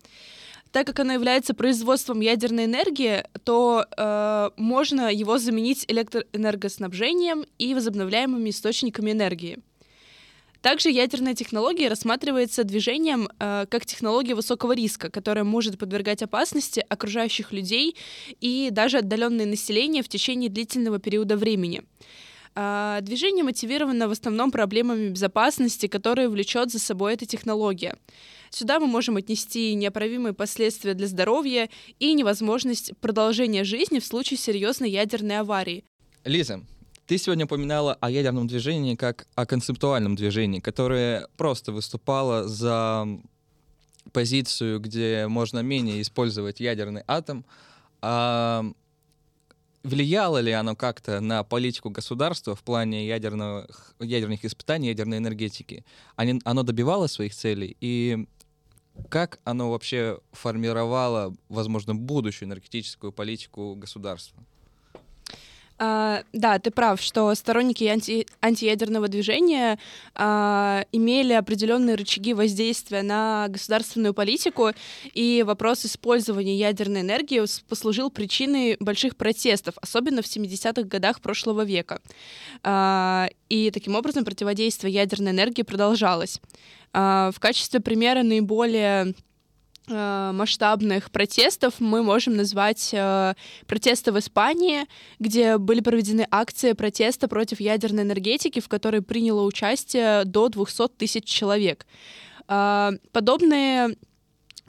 Так 0.72 0.86
как 0.86 1.00
оно 1.00 1.14
является 1.14 1.54
производством 1.54 2.20
ядерной 2.20 2.66
энергии, 2.66 3.24
то 3.44 3.86
э, 3.96 4.50
можно 4.56 5.12
его 5.12 5.38
заменить 5.38 5.84
электроэнергоснабжением 5.88 7.46
и 7.56 7.72
возобновляемыми 7.72 8.50
источниками 8.50 9.12
энергии. 9.12 9.58
Также 10.66 10.90
ядерная 10.90 11.36
технология 11.36 11.86
рассматривается 11.86 12.64
движением 12.64 13.28
э, 13.38 13.66
как 13.70 13.86
технология 13.86 14.34
высокого 14.34 14.72
риска, 14.72 15.10
которая 15.12 15.44
может 15.44 15.78
подвергать 15.78 16.24
опасности 16.24 16.84
окружающих 16.88 17.52
людей 17.52 17.94
и 18.40 18.70
даже 18.72 18.98
отдаленное 18.98 19.46
население 19.46 20.02
в 20.02 20.08
течение 20.08 20.50
длительного 20.50 20.98
периода 20.98 21.36
времени. 21.36 21.84
А, 22.56 23.00
Движение 23.00 23.44
мотивировано 23.44 24.08
в 24.08 24.10
основном 24.10 24.50
проблемами 24.50 25.10
безопасности, 25.10 25.86
которые 25.86 26.28
влечет 26.28 26.72
за 26.72 26.80
собой 26.80 27.14
эта 27.14 27.26
технология. 27.26 27.96
Сюда 28.50 28.80
мы 28.80 28.88
можем 28.88 29.18
отнести 29.18 29.72
неоправимые 29.74 30.32
последствия 30.32 30.94
для 30.94 31.06
здоровья 31.06 31.70
и 32.00 32.12
невозможность 32.12 32.90
продолжения 33.00 33.62
жизни 33.62 34.00
в 34.00 34.04
случае 34.04 34.36
серьезной 34.36 34.90
ядерной 34.90 35.38
аварии. 35.38 35.84
Лиза, 36.24 36.64
ты 37.06 37.18
сегодня 37.18 37.44
упоминала 37.44 37.94
о 38.00 38.10
ядерном 38.10 38.46
движении 38.46 38.96
как 38.96 39.26
о 39.34 39.46
концептуальном 39.46 40.16
движении, 40.16 40.60
которое 40.60 41.28
просто 41.36 41.72
выступало 41.72 42.48
за 42.48 43.06
позицию, 44.12 44.80
где 44.80 45.26
можно 45.28 45.60
менее 45.60 46.02
использовать 46.02 46.60
ядерный 46.60 47.02
атом. 47.06 47.44
А 48.02 48.64
влияло 49.82 50.38
ли 50.38 50.52
оно 50.52 50.74
как-то 50.74 51.20
на 51.20 51.44
политику 51.44 51.90
государства 51.90 52.54
в 52.56 52.62
плане 52.62 53.06
ядерных, 53.06 53.94
ядерных 54.00 54.44
испытаний, 54.44 54.88
ядерной 54.88 55.18
энергетики? 55.18 55.84
Они, 56.16 56.40
оно 56.44 56.62
добивало 56.62 57.06
своих 57.06 57.34
целей? 57.34 57.76
И 57.80 58.26
как 59.08 59.38
оно 59.44 59.70
вообще 59.70 60.18
формировало, 60.32 61.34
возможно, 61.48 61.94
будущую 61.94 62.48
энергетическую 62.48 63.12
политику 63.12 63.74
государства? 63.76 64.42
А, 65.78 66.22
да, 66.32 66.58
ты 66.58 66.70
прав, 66.70 67.00
что 67.00 67.34
сторонники 67.34 67.84
анти- 67.84 68.26
антиядерного 68.40 69.08
движения 69.08 69.78
а, 70.14 70.84
имели 70.90 71.34
определенные 71.34 71.96
рычаги 71.96 72.32
воздействия 72.32 73.02
на 73.02 73.46
государственную 73.48 74.14
политику, 74.14 74.70
и 75.12 75.44
вопрос 75.46 75.84
использования 75.84 76.56
ядерной 76.56 77.02
энергии 77.02 77.42
послужил 77.68 78.10
причиной 78.10 78.76
больших 78.80 79.16
протестов, 79.16 79.74
особенно 79.82 80.22
в 80.22 80.26
70-х 80.26 80.82
годах 80.84 81.20
прошлого 81.20 81.62
века. 81.62 82.00
А, 82.62 83.28
и 83.50 83.70
таким 83.70 83.96
образом 83.96 84.24
противодействие 84.24 84.94
ядерной 84.94 85.32
энергии 85.32 85.62
продолжалось. 85.62 86.40
А, 86.94 87.30
в 87.34 87.40
качестве 87.40 87.80
примера 87.80 88.22
наиболее 88.22 89.14
масштабных 89.88 91.10
протестов 91.10 91.74
мы 91.78 92.02
можем 92.02 92.36
назвать 92.36 92.90
э, 92.92 93.34
протесты 93.66 94.12
в 94.12 94.18
Испании, 94.18 94.86
где 95.18 95.58
были 95.58 95.80
проведены 95.80 96.26
акции 96.30 96.72
протеста 96.72 97.28
против 97.28 97.60
ядерной 97.60 98.02
энергетики, 98.02 98.60
в 98.60 98.68
которой 98.68 99.02
приняло 99.02 99.44
участие 99.44 100.24
до 100.24 100.48
200 100.48 100.88
тысяч 100.96 101.24
человек. 101.24 101.86
Э, 102.48 102.90
подобные 103.12 103.96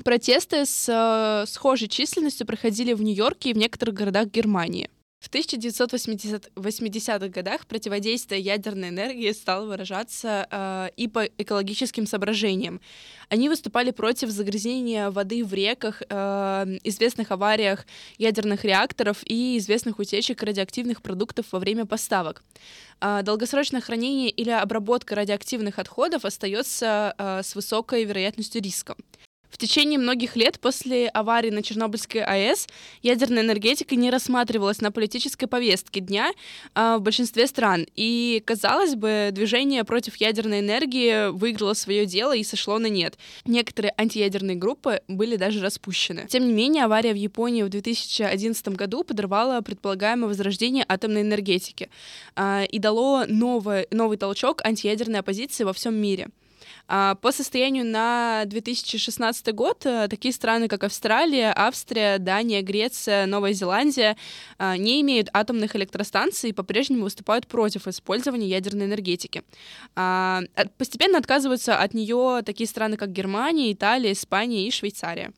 протесты 0.03 0.65
с 0.65 0.87
э, 0.87 1.49
схожей 1.49 1.87
численностью 1.87 2.45
проходили 2.45 2.93
в 2.93 3.01
Нью-Йорке 3.01 3.49
и 3.49 3.53
в 3.53 3.57
некоторых 3.57 3.95
городах 3.95 4.27
Германии. 4.27 4.89
В 5.19 5.31
1980-х 5.31 7.27
годах 7.29 7.65
противодействие 7.65 8.39
ядерной 8.39 8.89
энергии 8.89 9.31
стало 9.31 9.65
выражаться 9.65 10.47
э, 10.49 10.89
и 10.95 11.07
по 11.07 11.25
экологическим 11.25 12.05
соображениям. 12.05 12.79
Они 13.27 13.49
выступали 13.49 13.89
против 13.89 14.29
загрязнения 14.29 15.09
воды 15.09 15.43
в 15.43 15.51
реках, 15.55 16.03
э, 16.07 16.77
известных 16.83 17.31
авариях 17.31 17.87
ядерных 18.19 18.63
реакторов 18.63 19.17
и 19.25 19.57
известных 19.57 19.97
утечек 19.97 20.43
радиоактивных 20.43 21.01
продуктов 21.01 21.47
во 21.51 21.57
время 21.57 21.87
поставок. 21.87 22.43
Э, 23.01 23.21
долгосрочное 23.23 23.81
хранение 23.81 24.29
или 24.29 24.51
обработка 24.51 25.15
радиоактивных 25.15 25.79
отходов 25.79 26.25
остается 26.25 27.15
э, 27.17 27.41
с 27.43 27.55
высокой 27.55 28.03
вероятностью 28.03 28.61
риска. 28.61 28.95
В 29.57 29.59
течение 29.59 29.97
многих 29.97 30.35
лет 30.35 30.59
после 30.59 31.07
аварии 31.07 31.49
на 31.49 31.63
Чернобыльской 31.63 32.21
АЭС 32.21 32.67
ядерная 33.01 33.41
энергетика 33.41 33.95
не 33.95 34.11
рассматривалась 34.11 34.81
на 34.81 34.91
политической 34.91 35.47
повестке 35.47 35.99
дня 35.99 36.31
а, 36.75 36.99
в 36.99 37.01
большинстве 37.01 37.47
стран. 37.47 37.87
И, 37.95 38.43
казалось 38.45 38.93
бы, 38.93 39.29
движение 39.31 39.83
против 39.83 40.17
ядерной 40.17 40.59
энергии 40.59 41.31
выиграло 41.31 41.73
свое 41.73 42.05
дело 42.05 42.35
и 42.35 42.43
сошло 42.43 42.77
на 42.77 42.85
нет. 42.85 43.17
Некоторые 43.45 43.95
антиядерные 43.97 44.55
группы 44.55 45.01
были 45.07 45.37
даже 45.37 45.59
распущены. 45.59 46.27
Тем 46.29 46.45
не 46.45 46.53
менее, 46.53 46.83
авария 46.83 47.13
в 47.13 47.17
Японии 47.17 47.63
в 47.63 47.69
2011 47.69 48.67
году 48.67 49.03
подорвала 49.03 49.59
предполагаемое 49.61 50.27
возрождение 50.27 50.85
атомной 50.87 51.21
энергетики 51.21 51.89
а, 52.35 52.63
и 52.63 52.77
дало 52.77 53.25
новый, 53.27 53.87
новый 53.89 54.17
толчок 54.17 54.63
антиядерной 54.63 55.21
оппозиции 55.21 55.63
во 55.63 55.73
всем 55.73 55.95
мире. 55.95 56.27
А, 56.87 57.15
по 57.15 57.31
состоянию 57.31 57.85
на 57.85 58.45
2016 58.45 59.53
год 59.53 59.85
э, 59.85 60.07
такие 60.09 60.33
страны, 60.33 60.67
как 60.67 60.83
Австралия, 60.83 61.53
Австрия, 61.55 62.17
Дания, 62.17 62.61
Греция, 62.61 63.25
Новая 63.25 63.53
Зеландия 63.53 64.15
а, 64.57 64.77
не 64.77 65.01
имеют 65.01 65.29
атомных 65.33 65.75
электростанций 65.75 66.51
и 66.51 66.53
по-прежнему 66.53 67.03
выступают 67.03 67.47
против 67.47 67.87
использования 67.87 68.47
ядерной 68.47 68.85
энергетики. 68.85 69.43
А, 69.95 70.41
постепенно 70.77 71.17
отказываются 71.17 71.77
от 71.77 71.93
нее 71.93 72.41
такие 72.45 72.67
страны, 72.67 72.95
как 72.95 73.11
Германия, 73.11 73.73
Италия, 73.73 74.13
Испания 74.13 74.67
и 74.67 74.71
Швейцария. 74.71 75.33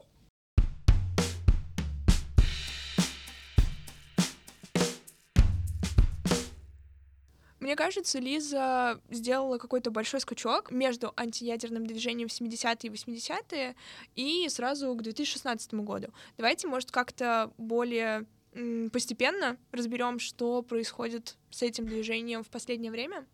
Мне 7.59 7.75
кажется, 7.75 8.19
Лиза 8.19 9.01
сделала 9.09 9.57
какой-то 9.57 9.91
большой 9.91 10.21
скачок 10.21 10.71
между 10.71 11.13
антиядерным 11.17 11.85
движением 11.85 12.29
в 12.29 12.31
70-е 12.31 12.89
и 12.89 12.89
80-е 12.89 13.75
и 14.15 14.49
сразу 14.49 14.95
к 14.95 15.01
2016 15.01 15.73
году. 15.75 16.07
Давайте, 16.37 16.67
может, 16.67 16.91
как-то 16.91 17.51
более 17.57 18.25
постепенно 18.91 19.57
разберем, 19.71 20.19
что 20.19 20.61
происходит 20.63 21.35
с 21.49 21.61
этим 21.61 21.85
движением 21.85 22.43
в 22.43 22.49
последнее 22.49 22.91
время. 22.91 23.25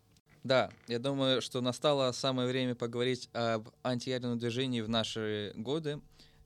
Да, 0.44 0.72
я 0.88 1.00
думаю, 1.00 1.42
что 1.42 1.62
настало 1.62 2.12
самое 2.12 2.48
время 2.48 2.76
поговорить 2.76 3.30
об 3.34 3.70
антиядерном 3.84 4.38
движении 4.38 4.82
в 4.82 4.90
наши 4.90 5.54
годы. 5.56 6.02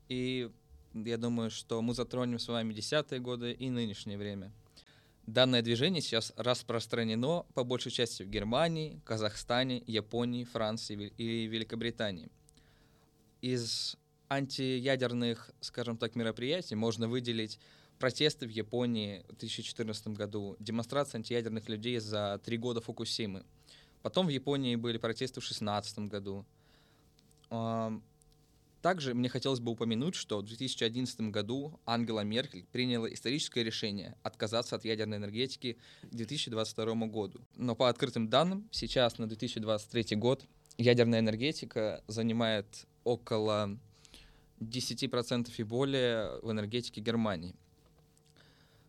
И 0.08 0.50
я 0.94 1.18
думаю, 1.18 1.50
что 1.50 1.82
мы 1.82 1.94
затронем 1.94 2.38
с 2.38 2.48
вами 2.48 2.72
десятые 2.72 3.20
годы 3.20 3.52
и 3.52 3.70
нынешнее 3.70 4.18
время. 4.18 4.52
Данное 5.26 5.62
движение 5.62 6.02
сейчас 6.02 6.32
распространено 6.36 7.44
по 7.54 7.62
большей 7.62 7.92
части 7.92 8.22
в 8.22 8.28
Германии, 8.28 9.00
Казахстане, 9.04 9.82
Японии, 9.86 10.44
Франции 10.44 11.12
и 11.16 11.46
Великобритании. 11.46 12.28
Из 13.40 13.96
антиядерных, 14.28 15.50
скажем 15.60 15.96
так, 15.96 16.14
мероприятий 16.14 16.74
можно 16.74 17.08
выделить 17.08 17.58
протесты 17.98 18.46
в 18.46 18.50
Японии 18.50 19.24
в 19.28 19.36
2014 19.36 20.08
году, 20.08 20.56
демонстрация 20.58 21.18
антиядерных 21.18 21.68
людей 21.68 21.98
за 22.00 22.40
три 22.44 22.56
года 22.56 22.80
Фукусимы. 22.80 23.44
Потом 24.02 24.26
в 24.26 24.30
Японии 24.30 24.76
были 24.76 24.96
протесты 24.96 25.40
в 25.40 25.44
2016 25.44 25.98
году. 26.08 26.46
Также 28.82 29.12
мне 29.14 29.28
хотелось 29.28 29.60
бы 29.60 29.72
упомянуть, 29.72 30.14
что 30.14 30.38
в 30.38 30.44
2011 30.44 31.20
году 31.32 31.78
Ангела 31.84 32.20
Меркель 32.20 32.64
приняла 32.72 33.12
историческое 33.12 33.62
решение 33.62 34.16
отказаться 34.22 34.76
от 34.76 34.84
ядерной 34.84 35.18
энергетики 35.18 35.76
к 36.02 36.14
2022 36.14 36.94
году. 37.06 37.40
Но 37.56 37.74
по 37.74 37.90
открытым 37.90 38.28
данным, 38.28 38.68
сейчас 38.70 39.18
на 39.18 39.26
2023 39.26 40.16
год 40.16 40.44
ядерная 40.78 41.20
энергетика 41.20 42.02
занимает 42.06 42.86
около 43.04 43.78
10% 44.60 45.50
и 45.56 45.62
более 45.62 46.40
в 46.40 46.50
энергетике 46.50 47.02
Германии. 47.02 47.54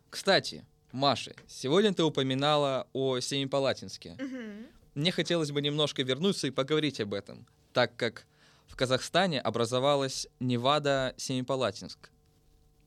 Кстати, 0.09 0.65
Маша, 0.93 1.33
сегодня 1.47 1.93
ты 1.93 2.03
упоминала 2.03 2.87
о 2.93 3.19
Семипалатинске. 3.19 4.17
Угу. 4.19 4.67
Мне 4.95 5.11
хотелось 5.11 5.51
бы 5.51 5.61
немножко 5.61 6.03
вернуться 6.03 6.47
и 6.47 6.51
поговорить 6.51 6.99
об 6.99 7.13
этом, 7.13 7.45
так 7.73 7.95
как 7.95 8.25
в 8.71 8.77
Казахстане 8.77 9.41
образовалась 9.41 10.27
Невада 10.39 11.13
Семипалатинск. 11.17 12.09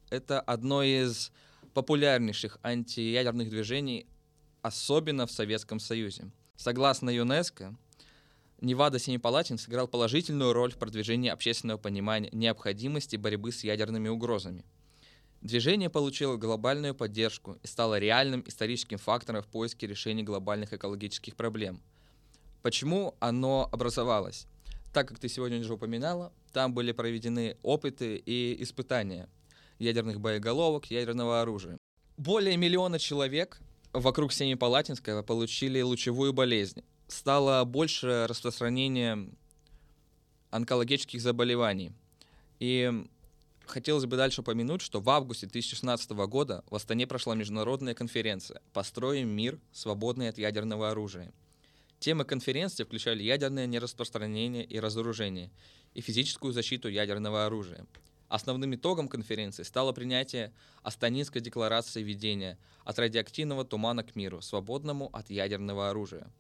Это 0.09 0.41
одно 0.41 0.83
из 0.83 1.31
популярнейших 1.75 2.59
антиядерных 2.63 3.51
движений, 3.51 4.07
особенно 4.63 5.27
в 5.27 5.31
Советском 5.31 5.79
Союзе. 5.79 6.31
Согласно 6.57 7.11
ЮНЕСКО, 7.11 7.77
Невада 8.63 8.99
Семипалатин 8.99 9.59
сыграл 9.59 9.87
положительную 9.87 10.55
роль 10.55 10.73
в 10.73 10.79
продвижении 10.79 11.29
общественного 11.29 11.77
понимания 11.77 12.31
необходимости 12.33 13.17
борьбы 13.17 13.53
с 13.53 13.63
ядерными 13.63 14.09
угрозами. 14.09 14.65
Движение 15.43 15.91
получило 15.91 16.39
глобальную 16.39 16.95
поддержку 16.95 17.59
и 17.63 17.67
стало 17.67 17.99
реальным 17.99 18.43
историческим 18.47 18.97
фактором 18.97 19.43
в 19.43 19.49
поиске 19.49 19.87
решения 19.87 20.23
глобальных 20.23 20.73
экологических 20.73 21.37
проблем. 21.37 21.83
Почему 22.63 23.15
оно 23.21 23.69
образовалось? 23.71 24.47
Так 24.95 25.09
как 25.09 25.19
ты 25.19 25.29
сегодня 25.29 25.59
уже 25.59 25.75
упоминала, 25.75 26.33
там 26.53 26.73
были 26.73 26.93
проведены 26.93 27.57
опыты 27.63 28.17
и 28.17 28.57
испытания 28.63 29.29
ядерных 29.81 30.21
боеголовок, 30.21 30.87
ядерного 30.87 31.43
оружия. 31.43 31.79
Более 32.17 32.57
миллиона 32.57 33.01
человек 33.01 33.61
вокруг 33.93 34.33
Семипалатинского 34.33 35.23
получили 35.23 35.81
лучевую 35.81 36.33
болезнь. 36.33 36.85
Стало 37.09 37.65
больше 37.65 38.27
распространения 38.29 39.29
онкологических 40.51 41.21
заболеваний. 41.21 41.93
И 42.61 43.05
хотелось 43.67 44.07
бы 44.07 44.17
дальше 44.17 44.43
упомянуть, 44.43 44.81
что 44.81 45.01
в 45.01 45.11
августе 45.11 45.47
2016 45.47 46.11
года 46.29 46.63
в 46.71 46.75
Астане 46.77 47.09
прошла 47.09 47.35
международная 47.35 47.95
конференция 47.95 48.63
«Построим 48.73 49.29
мир, 49.29 49.59
свободный 49.73 50.29
от 50.29 50.39
ядерного 50.39 50.93
оружия». 50.93 51.33
Темы 52.05 52.27
конференции 52.27 52.85
включали 52.85 53.23
ядерное 53.23 53.65
нераспространение 53.65 54.63
и 54.63 54.79
разоружение 54.79 55.51
и 55.95 56.03
физическую 56.03 56.53
защиту 56.53 56.91
ядерного 56.91 57.47
оружия. 57.47 57.87
Основным 58.29 58.75
итогом 58.75 59.09
конференции 59.09 59.63
стало 59.63 59.93
принятие 59.93 60.53
Астанинской 60.83 61.41
декларации 61.41 62.03
ведения 62.03 62.59
от 62.85 62.99
радиоактивного 62.99 63.65
тумана 63.65 64.03
к 64.03 64.17
миру, 64.17 64.43
свободному 64.43 65.09
от 65.15 65.31
ядерного 65.31 65.89
оружия. 65.89 66.31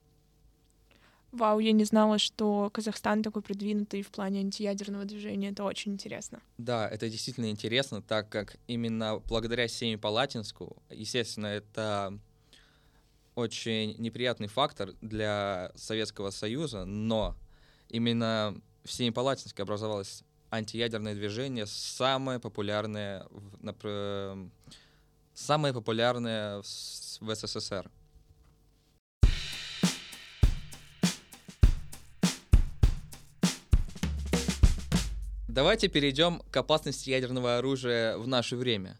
Вау, 1.32 1.60
я 1.60 1.72
не 1.72 1.84
знала, 1.84 2.18
что 2.18 2.68
Казахстан 2.70 3.22
такой 3.22 3.40
продвинутый 3.40 4.02
в 4.02 4.10
плане 4.10 4.40
антиядерного 4.40 5.06
движения. 5.06 5.48
Это 5.48 5.64
очень 5.64 5.92
интересно. 5.92 6.42
Да, 6.58 6.86
это 6.86 7.08
действительно 7.08 7.48
интересно, 7.48 8.02
так 8.02 8.28
как 8.28 8.58
именно 8.66 9.18
благодаря 9.30 9.66
Семи 9.68 9.96
Палатинску, 9.96 10.76
естественно, 10.90 11.46
это 11.46 12.18
очень 13.34 13.96
неприятный 13.98 14.48
фактор 14.48 14.92
для 15.00 15.72
Советского 15.74 16.30
Союза, 16.30 16.84
но 16.84 17.36
именно 17.88 18.60
в 18.84 18.92
Семипалатинске 18.92 19.62
образовалось 19.62 20.22
антиядерное 20.50 21.14
движение, 21.14 21.66
самое 21.66 22.38
популярное 22.38 23.26
в, 23.30 24.48
самое 25.34 25.74
популярное 25.74 26.62
в, 26.62 27.20
в 27.20 27.34
СССР. 27.34 27.90
Давайте 35.48 35.86
перейдем 35.86 36.40
к 36.50 36.56
опасности 36.56 37.10
ядерного 37.10 37.58
оружия 37.58 38.18
в 38.18 38.26
наше 38.26 38.56
время. 38.56 38.98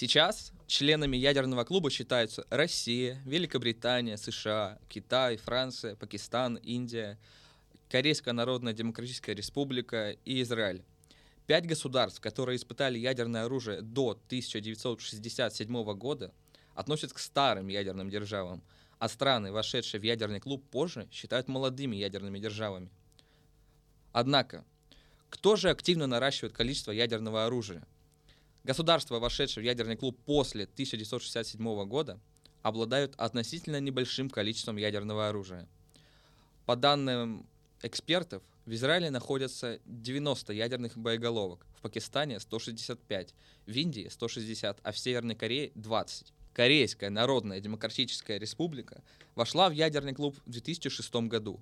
Сейчас 0.00 0.52
членами 0.68 1.16
ядерного 1.16 1.64
клуба 1.64 1.90
считаются 1.90 2.46
Россия, 2.50 3.20
Великобритания, 3.24 4.16
США, 4.16 4.78
Китай, 4.88 5.36
Франция, 5.38 5.96
Пакистан, 5.96 6.54
Индия, 6.54 7.18
Корейская 7.90 8.30
Народная 8.30 8.72
Демократическая 8.72 9.34
Республика 9.34 10.12
и 10.24 10.40
Израиль. 10.42 10.84
Пять 11.48 11.66
государств, 11.66 12.20
которые 12.20 12.58
испытали 12.58 12.96
ядерное 12.96 13.46
оружие 13.46 13.82
до 13.82 14.10
1967 14.10 15.94
года, 15.94 16.32
относятся 16.76 17.16
к 17.16 17.18
старым 17.18 17.66
ядерным 17.66 18.08
державам, 18.08 18.62
а 19.00 19.08
страны, 19.08 19.50
вошедшие 19.50 20.00
в 20.00 20.04
ядерный 20.04 20.38
клуб 20.38 20.64
позже, 20.70 21.08
считают 21.10 21.48
молодыми 21.48 21.96
ядерными 21.96 22.38
державами. 22.38 22.88
Однако, 24.12 24.64
кто 25.28 25.56
же 25.56 25.70
активно 25.70 26.06
наращивает 26.06 26.54
количество 26.54 26.92
ядерного 26.92 27.46
оружия? 27.46 27.84
Государства, 28.68 29.18
вошедшие 29.18 29.62
в 29.62 29.64
ядерный 29.64 29.96
клуб 29.96 30.20
после 30.26 30.64
1967 30.64 31.86
года, 31.86 32.20
обладают 32.60 33.14
относительно 33.16 33.80
небольшим 33.80 34.28
количеством 34.28 34.76
ядерного 34.76 35.30
оружия. 35.30 35.66
По 36.66 36.76
данным 36.76 37.46
экспертов, 37.80 38.42
в 38.66 38.74
Израиле 38.74 39.08
находятся 39.08 39.80
90 39.86 40.52
ядерных 40.52 40.98
боеголовок, 40.98 41.64
в 41.78 41.80
Пакистане 41.80 42.40
165, 42.40 43.34
в 43.64 43.70
Индии 43.70 44.06
160, 44.10 44.80
а 44.82 44.92
в 44.92 44.98
Северной 44.98 45.34
Корее 45.34 45.72
20. 45.74 46.34
Корейская 46.52 47.08
Народная 47.08 47.60
Демократическая 47.60 48.38
Республика 48.38 49.02
вошла 49.34 49.70
в 49.70 49.72
ядерный 49.72 50.12
клуб 50.12 50.36
в 50.44 50.50
2006 50.50 51.10
году. 51.26 51.58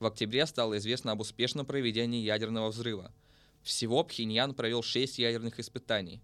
В 0.00 0.06
октябре 0.06 0.44
стало 0.46 0.78
известно 0.78 1.12
об 1.12 1.20
успешном 1.20 1.64
проведении 1.64 2.24
ядерного 2.24 2.70
взрыва. 2.70 3.12
Всего 3.62 4.02
Пхеньян 4.02 4.52
провел 4.52 4.82
6 4.82 5.20
ядерных 5.20 5.60
испытаний, 5.60 6.20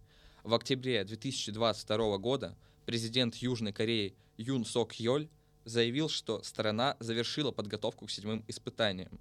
в 0.47 0.55
октябре 0.55 1.03
2022 1.03 2.19
года 2.19 2.57
президент 2.85 3.35
Южной 3.35 3.73
Кореи 3.73 4.15
Юн 4.37 4.65
Сок 4.65 4.95
Йоль 4.95 5.29
заявил, 5.65 6.09
что 6.09 6.41
страна 6.45 6.97
завершила 7.01 7.51
подготовку 7.51 8.07
к 8.07 8.11
седьмым 8.13 8.45
испытаниям. 8.47 9.19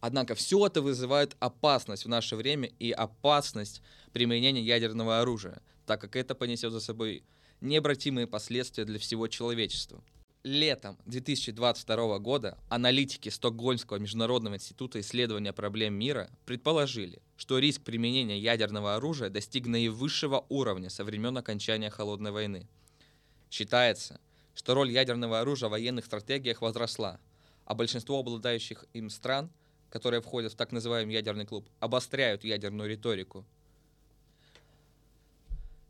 Однако 0.00 0.34
все 0.34 0.66
это 0.66 0.82
вызывает 0.82 1.36
опасность 1.38 2.04
в 2.04 2.08
наше 2.08 2.34
время 2.34 2.72
и 2.80 2.90
опасность 2.90 3.80
применения 4.12 4.62
ядерного 4.62 5.20
оружия, 5.20 5.62
так 5.86 6.00
как 6.00 6.16
это 6.16 6.34
понесет 6.34 6.72
за 6.72 6.80
собой 6.80 7.22
необратимые 7.60 8.26
последствия 8.26 8.84
для 8.84 8.98
всего 8.98 9.28
человечества. 9.28 10.02
Летом 10.42 10.96
2022 11.06 12.18
года 12.18 12.58
аналитики 12.68 13.28
Стокгольмского 13.28 13.98
международного 13.98 14.54
института 14.54 15.00
исследования 15.00 15.52
проблем 15.52 15.94
мира 15.94 16.30
предположили, 16.46 17.20
что 17.36 17.58
риск 17.58 17.82
применения 17.82 18.38
ядерного 18.38 18.94
оружия 18.96 19.30
достиг 19.30 19.66
наивысшего 19.66 20.46
уровня 20.48 20.90
со 20.90 21.04
времен 21.04 21.36
окончания 21.36 21.90
Холодной 21.90 22.30
войны. 22.30 22.68
Считается, 23.50 24.20
что 24.54 24.74
роль 24.74 24.90
ядерного 24.90 25.40
оружия 25.40 25.68
в 25.68 25.72
военных 25.72 26.04
стратегиях 26.06 26.62
возросла, 26.62 27.20
а 27.64 27.74
большинство 27.74 28.18
обладающих 28.18 28.84
им 28.92 29.10
стран, 29.10 29.50
которые 29.90 30.20
входят 30.20 30.52
в 30.52 30.56
так 30.56 30.72
называемый 30.72 31.14
ядерный 31.14 31.46
клуб, 31.46 31.68
обостряют 31.80 32.44
ядерную 32.44 32.88
риторику. 32.88 33.44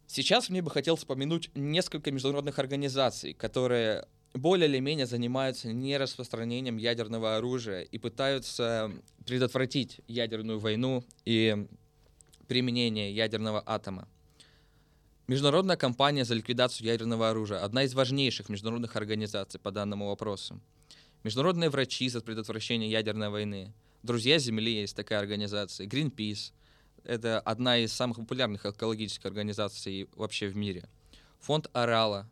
Сейчас 0.07 0.49
мне 0.49 0.63
бы 0.63 0.71
хотелось 0.71 1.03
упомянуть 1.03 1.51
несколько 1.55 2.11
международных 2.11 2.59
организаций, 2.59 3.35
которые 3.35 4.07
более 4.35 4.69
или 4.69 4.79
менее 4.79 5.07
занимаются 5.07 5.73
нераспространением 5.73 6.77
ядерного 6.77 7.37
оружия 7.37 7.83
и 7.83 7.99
пытаются 7.99 8.93
предотвратить 9.27 10.01
ядерную 10.07 10.59
войну 10.59 11.05
и 11.25 11.67
применение 12.47 13.13
ядерного 13.13 13.63
атома. 13.65 14.09
Международная 15.27 15.77
кампания 15.77 16.25
за 16.25 16.35
ликвидацию 16.35 16.87
ядерного 16.87 17.29
оружия– 17.31 17.59
одна 17.65 17.83
из 17.83 17.95
важнейших 17.95 18.49
международных 18.49 18.97
организаций 18.97 19.61
по 19.61 19.71
данному 19.71 20.09
вопросу. 20.09 20.61
Международные 21.23 21.69
врачи 21.69 22.09
за 22.09 22.21
предотвращение 22.23 22.91
ядерной 22.91 23.29
войны, 23.29 23.75
Друзья 24.05 24.39
Земли 24.39 24.81
есть 24.81 24.95
такая 24.95 25.19
организация, 25.19 25.89
Greenpeace– 25.89 26.53
это 27.05 27.41
одна 27.41 27.79
из 27.79 27.93
самых 27.93 28.19
популярных 28.19 28.65
экологических 28.65 29.27
организаций 29.27 30.09
вообще 30.15 30.47
в 30.47 30.57
мире. 30.57 30.89
Фонд 31.41 31.69
Орала. 31.73 32.31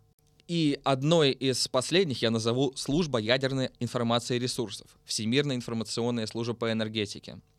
И 0.48 0.78
одной 0.84 1.32
из 1.32 1.66
последних 1.68 2.22
я 2.22 2.30
назову 2.30 2.72
Служба 2.76 3.18
ядерной 3.18 3.70
информации 3.80 4.36
и 4.36 4.38
ресурсов, 4.38 4.88
Всемирная 5.04 5.56
информационная 5.56 6.26
служба 6.26 6.54
по 6.54 6.70
энергетике– 6.70 7.40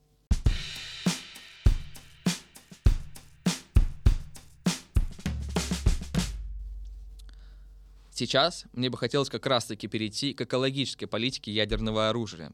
Сейчас 8.17 8.65
мне 8.73 8.89
бы 8.89 8.97
хотелось 8.97 9.30
как 9.30 9.45
раз-таки 9.45 9.86
перейти 9.88 10.34
к 10.34 10.41
экологической 10.41 11.06
политике 11.06 11.52
ядерного 11.52 12.10
оружия. 12.10 12.52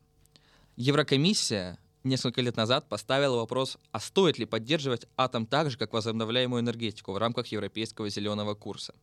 Еврокомиссия 0.76 1.80
несколько 2.04 2.42
лет 2.42 2.58
назад 2.58 2.90
поставила 2.90 3.38
вопрос, 3.38 3.78
а 3.94 4.02
стоит 4.02 4.38
ли 4.38 4.46
поддерживать 4.46 5.08
атом 5.16 5.46
так 5.46 5.72
же, 5.72 5.78
как 5.78 5.94
возобновляемую 5.94 6.62
энергетику 6.62 7.14
в 7.14 7.18
рамках 7.18 7.48
европейского 7.48 8.10
зеленого 8.10 8.56
курса. 8.56 8.94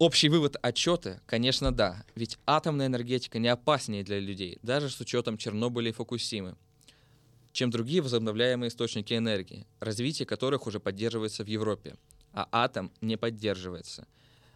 Общий 0.00 0.30
вывод 0.30 0.56
отчета, 0.62 1.20
конечно, 1.26 1.72
да, 1.72 2.04
ведь 2.14 2.38
атомная 2.46 2.86
энергетика 2.86 3.38
не 3.38 3.48
опаснее 3.48 4.02
для 4.02 4.18
людей, 4.18 4.58
даже 4.62 4.88
с 4.88 4.98
учетом 4.98 5.36
Чернобыля 5.36 5.90
и 5.90 5.92
Фукусимы, 5.92 6.56
чем 7.52 7.70
другие 7.70 8.00
возобновляемые 8.00 8.70
источники 8.70 9.12
энергии, 9.12 9.66
развитие 9.78 10.24
которых 10.24 10.66
уже 10.66 10.80
поддерживается 10.80 11.44
в 11.44 11.48
Европе, 11.48 11.96
а 12.32 12.48
атом 12.50 12.90
не 13.02 13.16
поддерживается. 13.16 14.08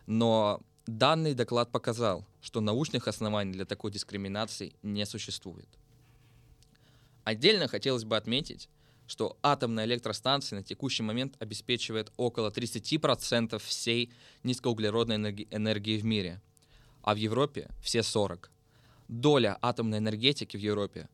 Но 0.06 0.62
Данный 0.86 1.32
доклад 1.32 1.70
показал, 1.72 2.26
что 2.42 2.60
научных 2.60 3.08
оснований 3.08 3.52
для 3.52 3.64
такой 3.64 3.90
дискриминации 3.90 4.74
не 4.82 5.06
существует. 5.06 5.68
Отдельно 7.24 7.68
хотелось 7.68 8.04
бы 8.04 8.18
отметить, 8.18 8.68
что 9.06 9.36
атомная 9.42 9.84
электростанция 9.84 10.58
на 10.58 10.62
текущий 10.62 11.02
момент 11.02 11.36
обеспечивает 11.38 12.12
около 12.16 12.50
30% 12.50 13.58
всей 13.58 14.12
низкоуглеродной 14.42 15.46
энергии 15.50 15.98
в 15.98 16.04
мире, 16.04 16.40
а 17.02 17.14
в 17.14 17.18
Европе 17.18 17.70
все 17.82 18.00
40%. 18.00 18.48
Доля 19.08 19.58
атомной 19.60 19.98
энергетики 19.98 20.56
в 20.56 20.60
Европе, 20.60 21.08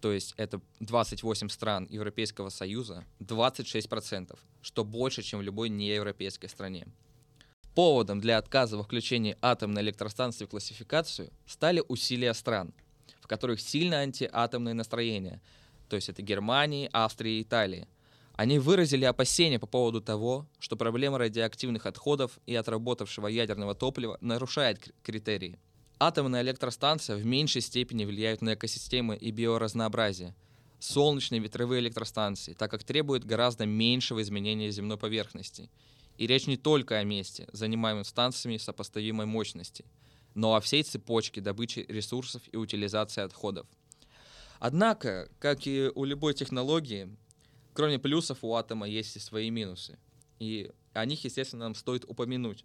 то 0.00 0.12
есть 0.12 0.34
это 0.36 0.60
28 0.80 1.48
стран 1.48 1.86
Европейского 1.90 2.50
Союза, 2.50 3.04
26%, 3.20 4.38
что 4.60 4.84
больше, 4.84 5.22
чем 5.22 5.40
в 5.40 5.42
любой 5.42 5.68
неевропейской 5.70 6.48
стране. 6.48 6.86
Поводом 7.74 8.20
для 8.20 8.36
отказа 8.38 8.76
во 8.76 8.82
включении 8.82 9.36
атомной 9.40 9.82
электростанции 9.82 10.44
в 10.44 10.48
классификацию 10.48 11.30
стали 11.46 11.82
усилия 11.88 12.34
стран, 12.34 12.74
в 13.20 13.26
которых 13.26 13.60
сильно 13.60 13.98
антиатомные 13.98 14.74
настроения, 14.74 15.40
то 15.90 15.96
есть 15.96 16.08
это 16.08 16.22
Германии, 16.22 16.88
Австрии 16.92 17.38
и 17.38 17.42
Италии. 17.42 17.86
Они 18.34 18.58
выразили 18.58 19.04
опасения 19.04 19.58
по 19.58 19.66
поводу 19.66 20.00
того, 20.00 20.46
что 20.58 20.76
проблема 20.76 21.18
радиоактивных 21.18 21.84
отходов 21.84 22.38
и 22.46 22.54
отработавшего 22.54 23.26
ядерного 23.26 23.74
топлива 23.74 24.16
нарушает 24.22 24.94
критерии. 25.02 25.58
Атомная 25.98 26.40
электростанция 26.40 27.16
в 27.16 27.26
меньшей 27.26 27.60
степени 27.60 28.06
влияет 28.06 28.40
на 28.40 28.54
экосистемы 28.54 29.16
и 29.16 29.30
биоразнообразие, 29.30 30.34
солнечные 30.78 31.40
ветровые 31.40 31.80
электростанции, 31.80 32.54
так 32.54 32.70
как 32.70 32.84
требуют 32.84 33.24
гораздо 33.24 33.66
меньшего 33.66 34.22
изменения 34.22 34.70
земной 34.70 34.96
поверхности– 34.96 35.68
и 36.20 36.26
речь 36.26 36.46
не 36.46 36.58
только 36.58 36.98
о 36.98 37.04
месте, 37.04 37.48
занимаемом 37.50 38.04
станциями 38.04 38.58
сопоставимой 38.58 39.24
мощности, 39.24 39.86
но 40.34 40.54
о 40.54 40.60
всей 40.60 40.82
цепочке 40.82 41.40
добычи 41.40 41.86
ресурсов 41.88 42.42
и 42.52 42.58
утилизации 42.58 43.22
отходов. 43.22 43.66
Однако, 44.60 45.30
как 45.38 45.66
и 45.66 45.90
у 45.94 46.04
любой 46.04 46.34
технологии, 46.34 47.08
кроме 47.72 47.98
плюсов 47.98 48.44
у 48.44 48.54
атома 48.54 48.86
есть 48.86 49.16
и 49.16 49.18
свои 49.18 49.48
минусы. 49.48 49.98
И 50.38 50.70
о 50.92 51.06
них, 51.06 51.24
естественно, 51.24 51.64
нам 51.64 51.74
стоит 51.74 52.04
упомянуть. 52.06 52.64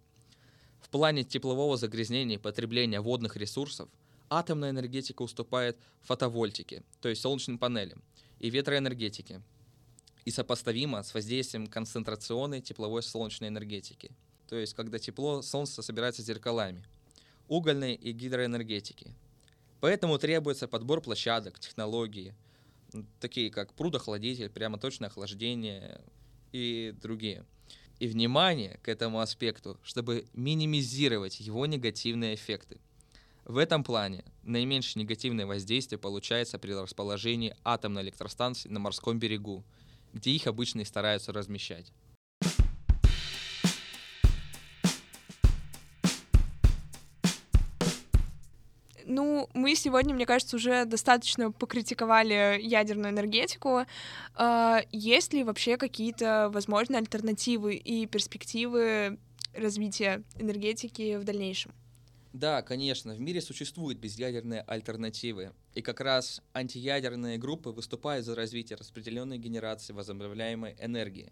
В 0.81 0.89
плане 0.89 1.23
теплового 1.23 1.77
загрязнения 1.77 2.35
и 2.35 2.39
потребления 2.39 2.99
водных 2.99 3.37
ресурсов 3.37 3.89
атомная 4.29 4.71
энергетика 4.71 5.21
уступает 5.21 5.77
фотовольтике, 6.01 6.83
то 6.99 7.07
есть 7.07 7.21
солнечным 7.21 7.57
панелям, 7.57 8.03
и 8.39 8.49
ветроэнергетике, 8.49 9.41
и 10.25 10.31
сопоставимо 10.31 11.01
с 11.01 11.13
воздействием 11.13 11.67
концентрационной 11.67 12.59
тепловой 12.59 13.03
солнечной 13.03 13.49
энергетики, 13.49 14.11
то 14.49 14.57
есть 14.57 14.73
когда 14.73 14.99
тепло 14.99 15.41
Солнца 15.41 15.81
собирается 15.81 16.21
зеркалами, 16.21 16.83
угольной 17.47 17.95
и 17.95 18.11
гидроэнергетики. 18.11 19.13
Поэтому 19.79 20.17
требуется 20.17 20.67
подбор 20.67 21.01
площадок, 21.01 21.59
технологии, 21.59 22.35
такие 23.19 23.51
как 23.51 23.73
прудохладитель, 23.73 24.49
прямоточное 24.49 25.09
охлаждение 25.09 26.01
и 26.51 26.93
другие. 27.01 27.45
И 27.99 28.07
внимание 28.07 28.79
к 28.83 28.89
этому 28.89 29.19
аспекту, 29.19 29.79
чтобы 29.83 30.25
минимизировать 30.33 31.39
его 31.39 31.65
негативные 31.65 32.35
эффекты. 32.35 32.79
В 33.45 33.57
этом 33.57 33.83
плане 33.83 34.25
наименьшее 34.43 35.03
негативное 35.03 35.45
воздействие 35.45 35.99
получается 35.99 36.57
при 36.57 36.71
расположении 36.73 37.55
атомной 37.63 38.01
электростанции 38.01 38.69
на 38.69 38.79
морском 38.79 39.19
берегу– 39.19 39.63
где 40.15 40.31
их 40.31 40.47
обычно 40.47 40.81
и 40.81 40.85
стараются 40.85 41.33
размещать. 41.33 41.91
Ну, 49.07 49.47
мы 49.53 49.75
сегодня, 49.75 50.15
мне 50.15 50.25
кажется, 50.25 50.55
уже 50.55 50.85
достаточно 50.85 51.51
покритиковали 51.51 52.59
ядерную 52.59 53.11
энергетику. 53.11 53.85
А, 54.33 54.81
есть 54.91 55.31
ли 55.31 55.43
вообще 55.43 55.77
какие-то 55.77 56.49
возможные 56.51 56.99
альтернативы 56.99 57.75
и 57.75 58.07
перспективы 58.07 59.19
развития 59.53 60.23
энергетики 60.39 61.17
в 61.17 61.23
дальнейшем? 61.23 61.71
Да, 62.33 62.61
конечно, 62.63 63.13
в 63.13 63.21
мире 63.21 63.41
существуют 63.41 63.99
безъядерные 63.99 64.61
альтернативы. 64.61 65.53
И 65.75 65.81
как 65.81 66.01
раз 66.01 66.41
антиядерные 66.53 67.37
группы 67.37 67.69
выступают 67.69 68.25
за 68.25 68.35
развитие 68.35 68.75
распределенной 68.75 69.37
генерации 69.37 69.93
возобновляемой 69.93 70.75
энергии. 70.79 71.31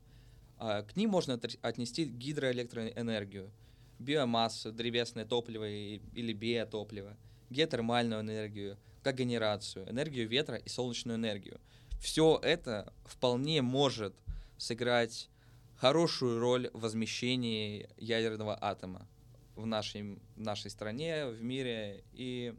А 0.57 0.83
к 0.83 0.95
ним 0.95 1.09
можно 1.09 1.39
отнести 1.61 2.05
гидроэлектроэнергию, 2.05 3.51
биомассу, 3.99 4.71
древесное 4.71 5.25
топливо 5.25 5.67
или 5.67 6.33
биотопливо, 6.33 7.17
геотермальную 7.49 8.21
энергию, 8.21 8.77
когенерацию, 9.03 9.89
энергию 9.89 10.27
ветра 10.27 10.57
и 10.57 10.69
солнечную 10.69 11.17
энергию. 11.17 11.59
Все 11.99 12.39
это 12.41 12.93
вполне 13.05 13.61
может 13.61 14.15
сыграть 14.57 15.29
хорошую 15.75 16.39
роль 16.39 16.69
в 16.73 16.81
возмещении 16.81 17.89
ядерного 17.97 18.57
атома 18.61 19.07
в 19.55 19.65
нашей, 19.65 20.19
в 20.35 20.39
нашей 20.39 20.71
стране, 20.71 21.27
в 21.27 21.41
мире. 21.43 22.03
И 22.13 22.55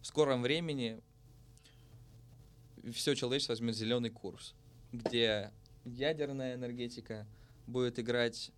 в 0.00 0.06
скором 0.06 0.42
времени 0.42 1.00
все 2.92 3.14
человечество 3.14 3.52
возьмет 3.52 3.74
зеленый 3.74 4.10
курс, 4.10 4.54
где 4.92 5.52
ядерная 5.84 6.54
энергетика 6.54 7.26
будет 7.66 7.98
играть 7.98 8.50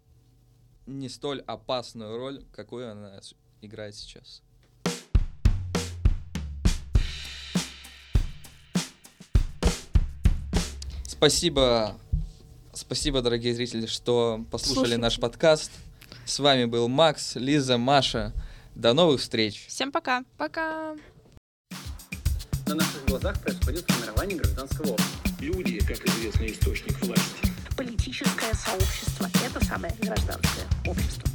не 0.87 1.09
столь 1.09 1.41
опасную 1.43 2.17
роль, 2.17 2.45
какую 2.53 2.91
она 2.91 3.21
играет 3.61 3.95
сейчас. 3.95 4.43
Спасибо, 11.17 11.97
спасибо, 12.75 13.23
дорогие 13.23 13.55
зрители, 13.55 13.87
что 13.87 14.45
послушали 14.51 14.75
Слушайте. 14.75 15.01
наш 15.01 15.19
подкаст. 15.19 15.71
С 16.27 16.39
вами 16.39 16.67
был 16.67 16.89
Макс, 16.89 17.37
Лиза, 17.37 17.79
Маша. 17.79 18.35
До 18.75 18.93
новых 18.93 19.23
встреч! 19.23 19.65
Всем 19.69 19.91
пока! 19.91 20.25
Пока! 20.37 20.95
На 22.67 22.75
наших 22.75 23.07
глазах 23.07 23.41
происходит 23.41 23.91
формирование 23.91 24.37
гражданского 24.37 24.91
общества. 24.91 25.31
Люди, 25.41 25.79
как 25.79 26.07
известный 26.07 26.53
источник 26.53 27.03
власти. 27.03 27.51
Политическое 27.79 28.53
сообщество— 28.53 29.31
это 29.47 29.65
самое 29.65 29.95
гражданское 30.03 30.67
общество. 30.87 31.31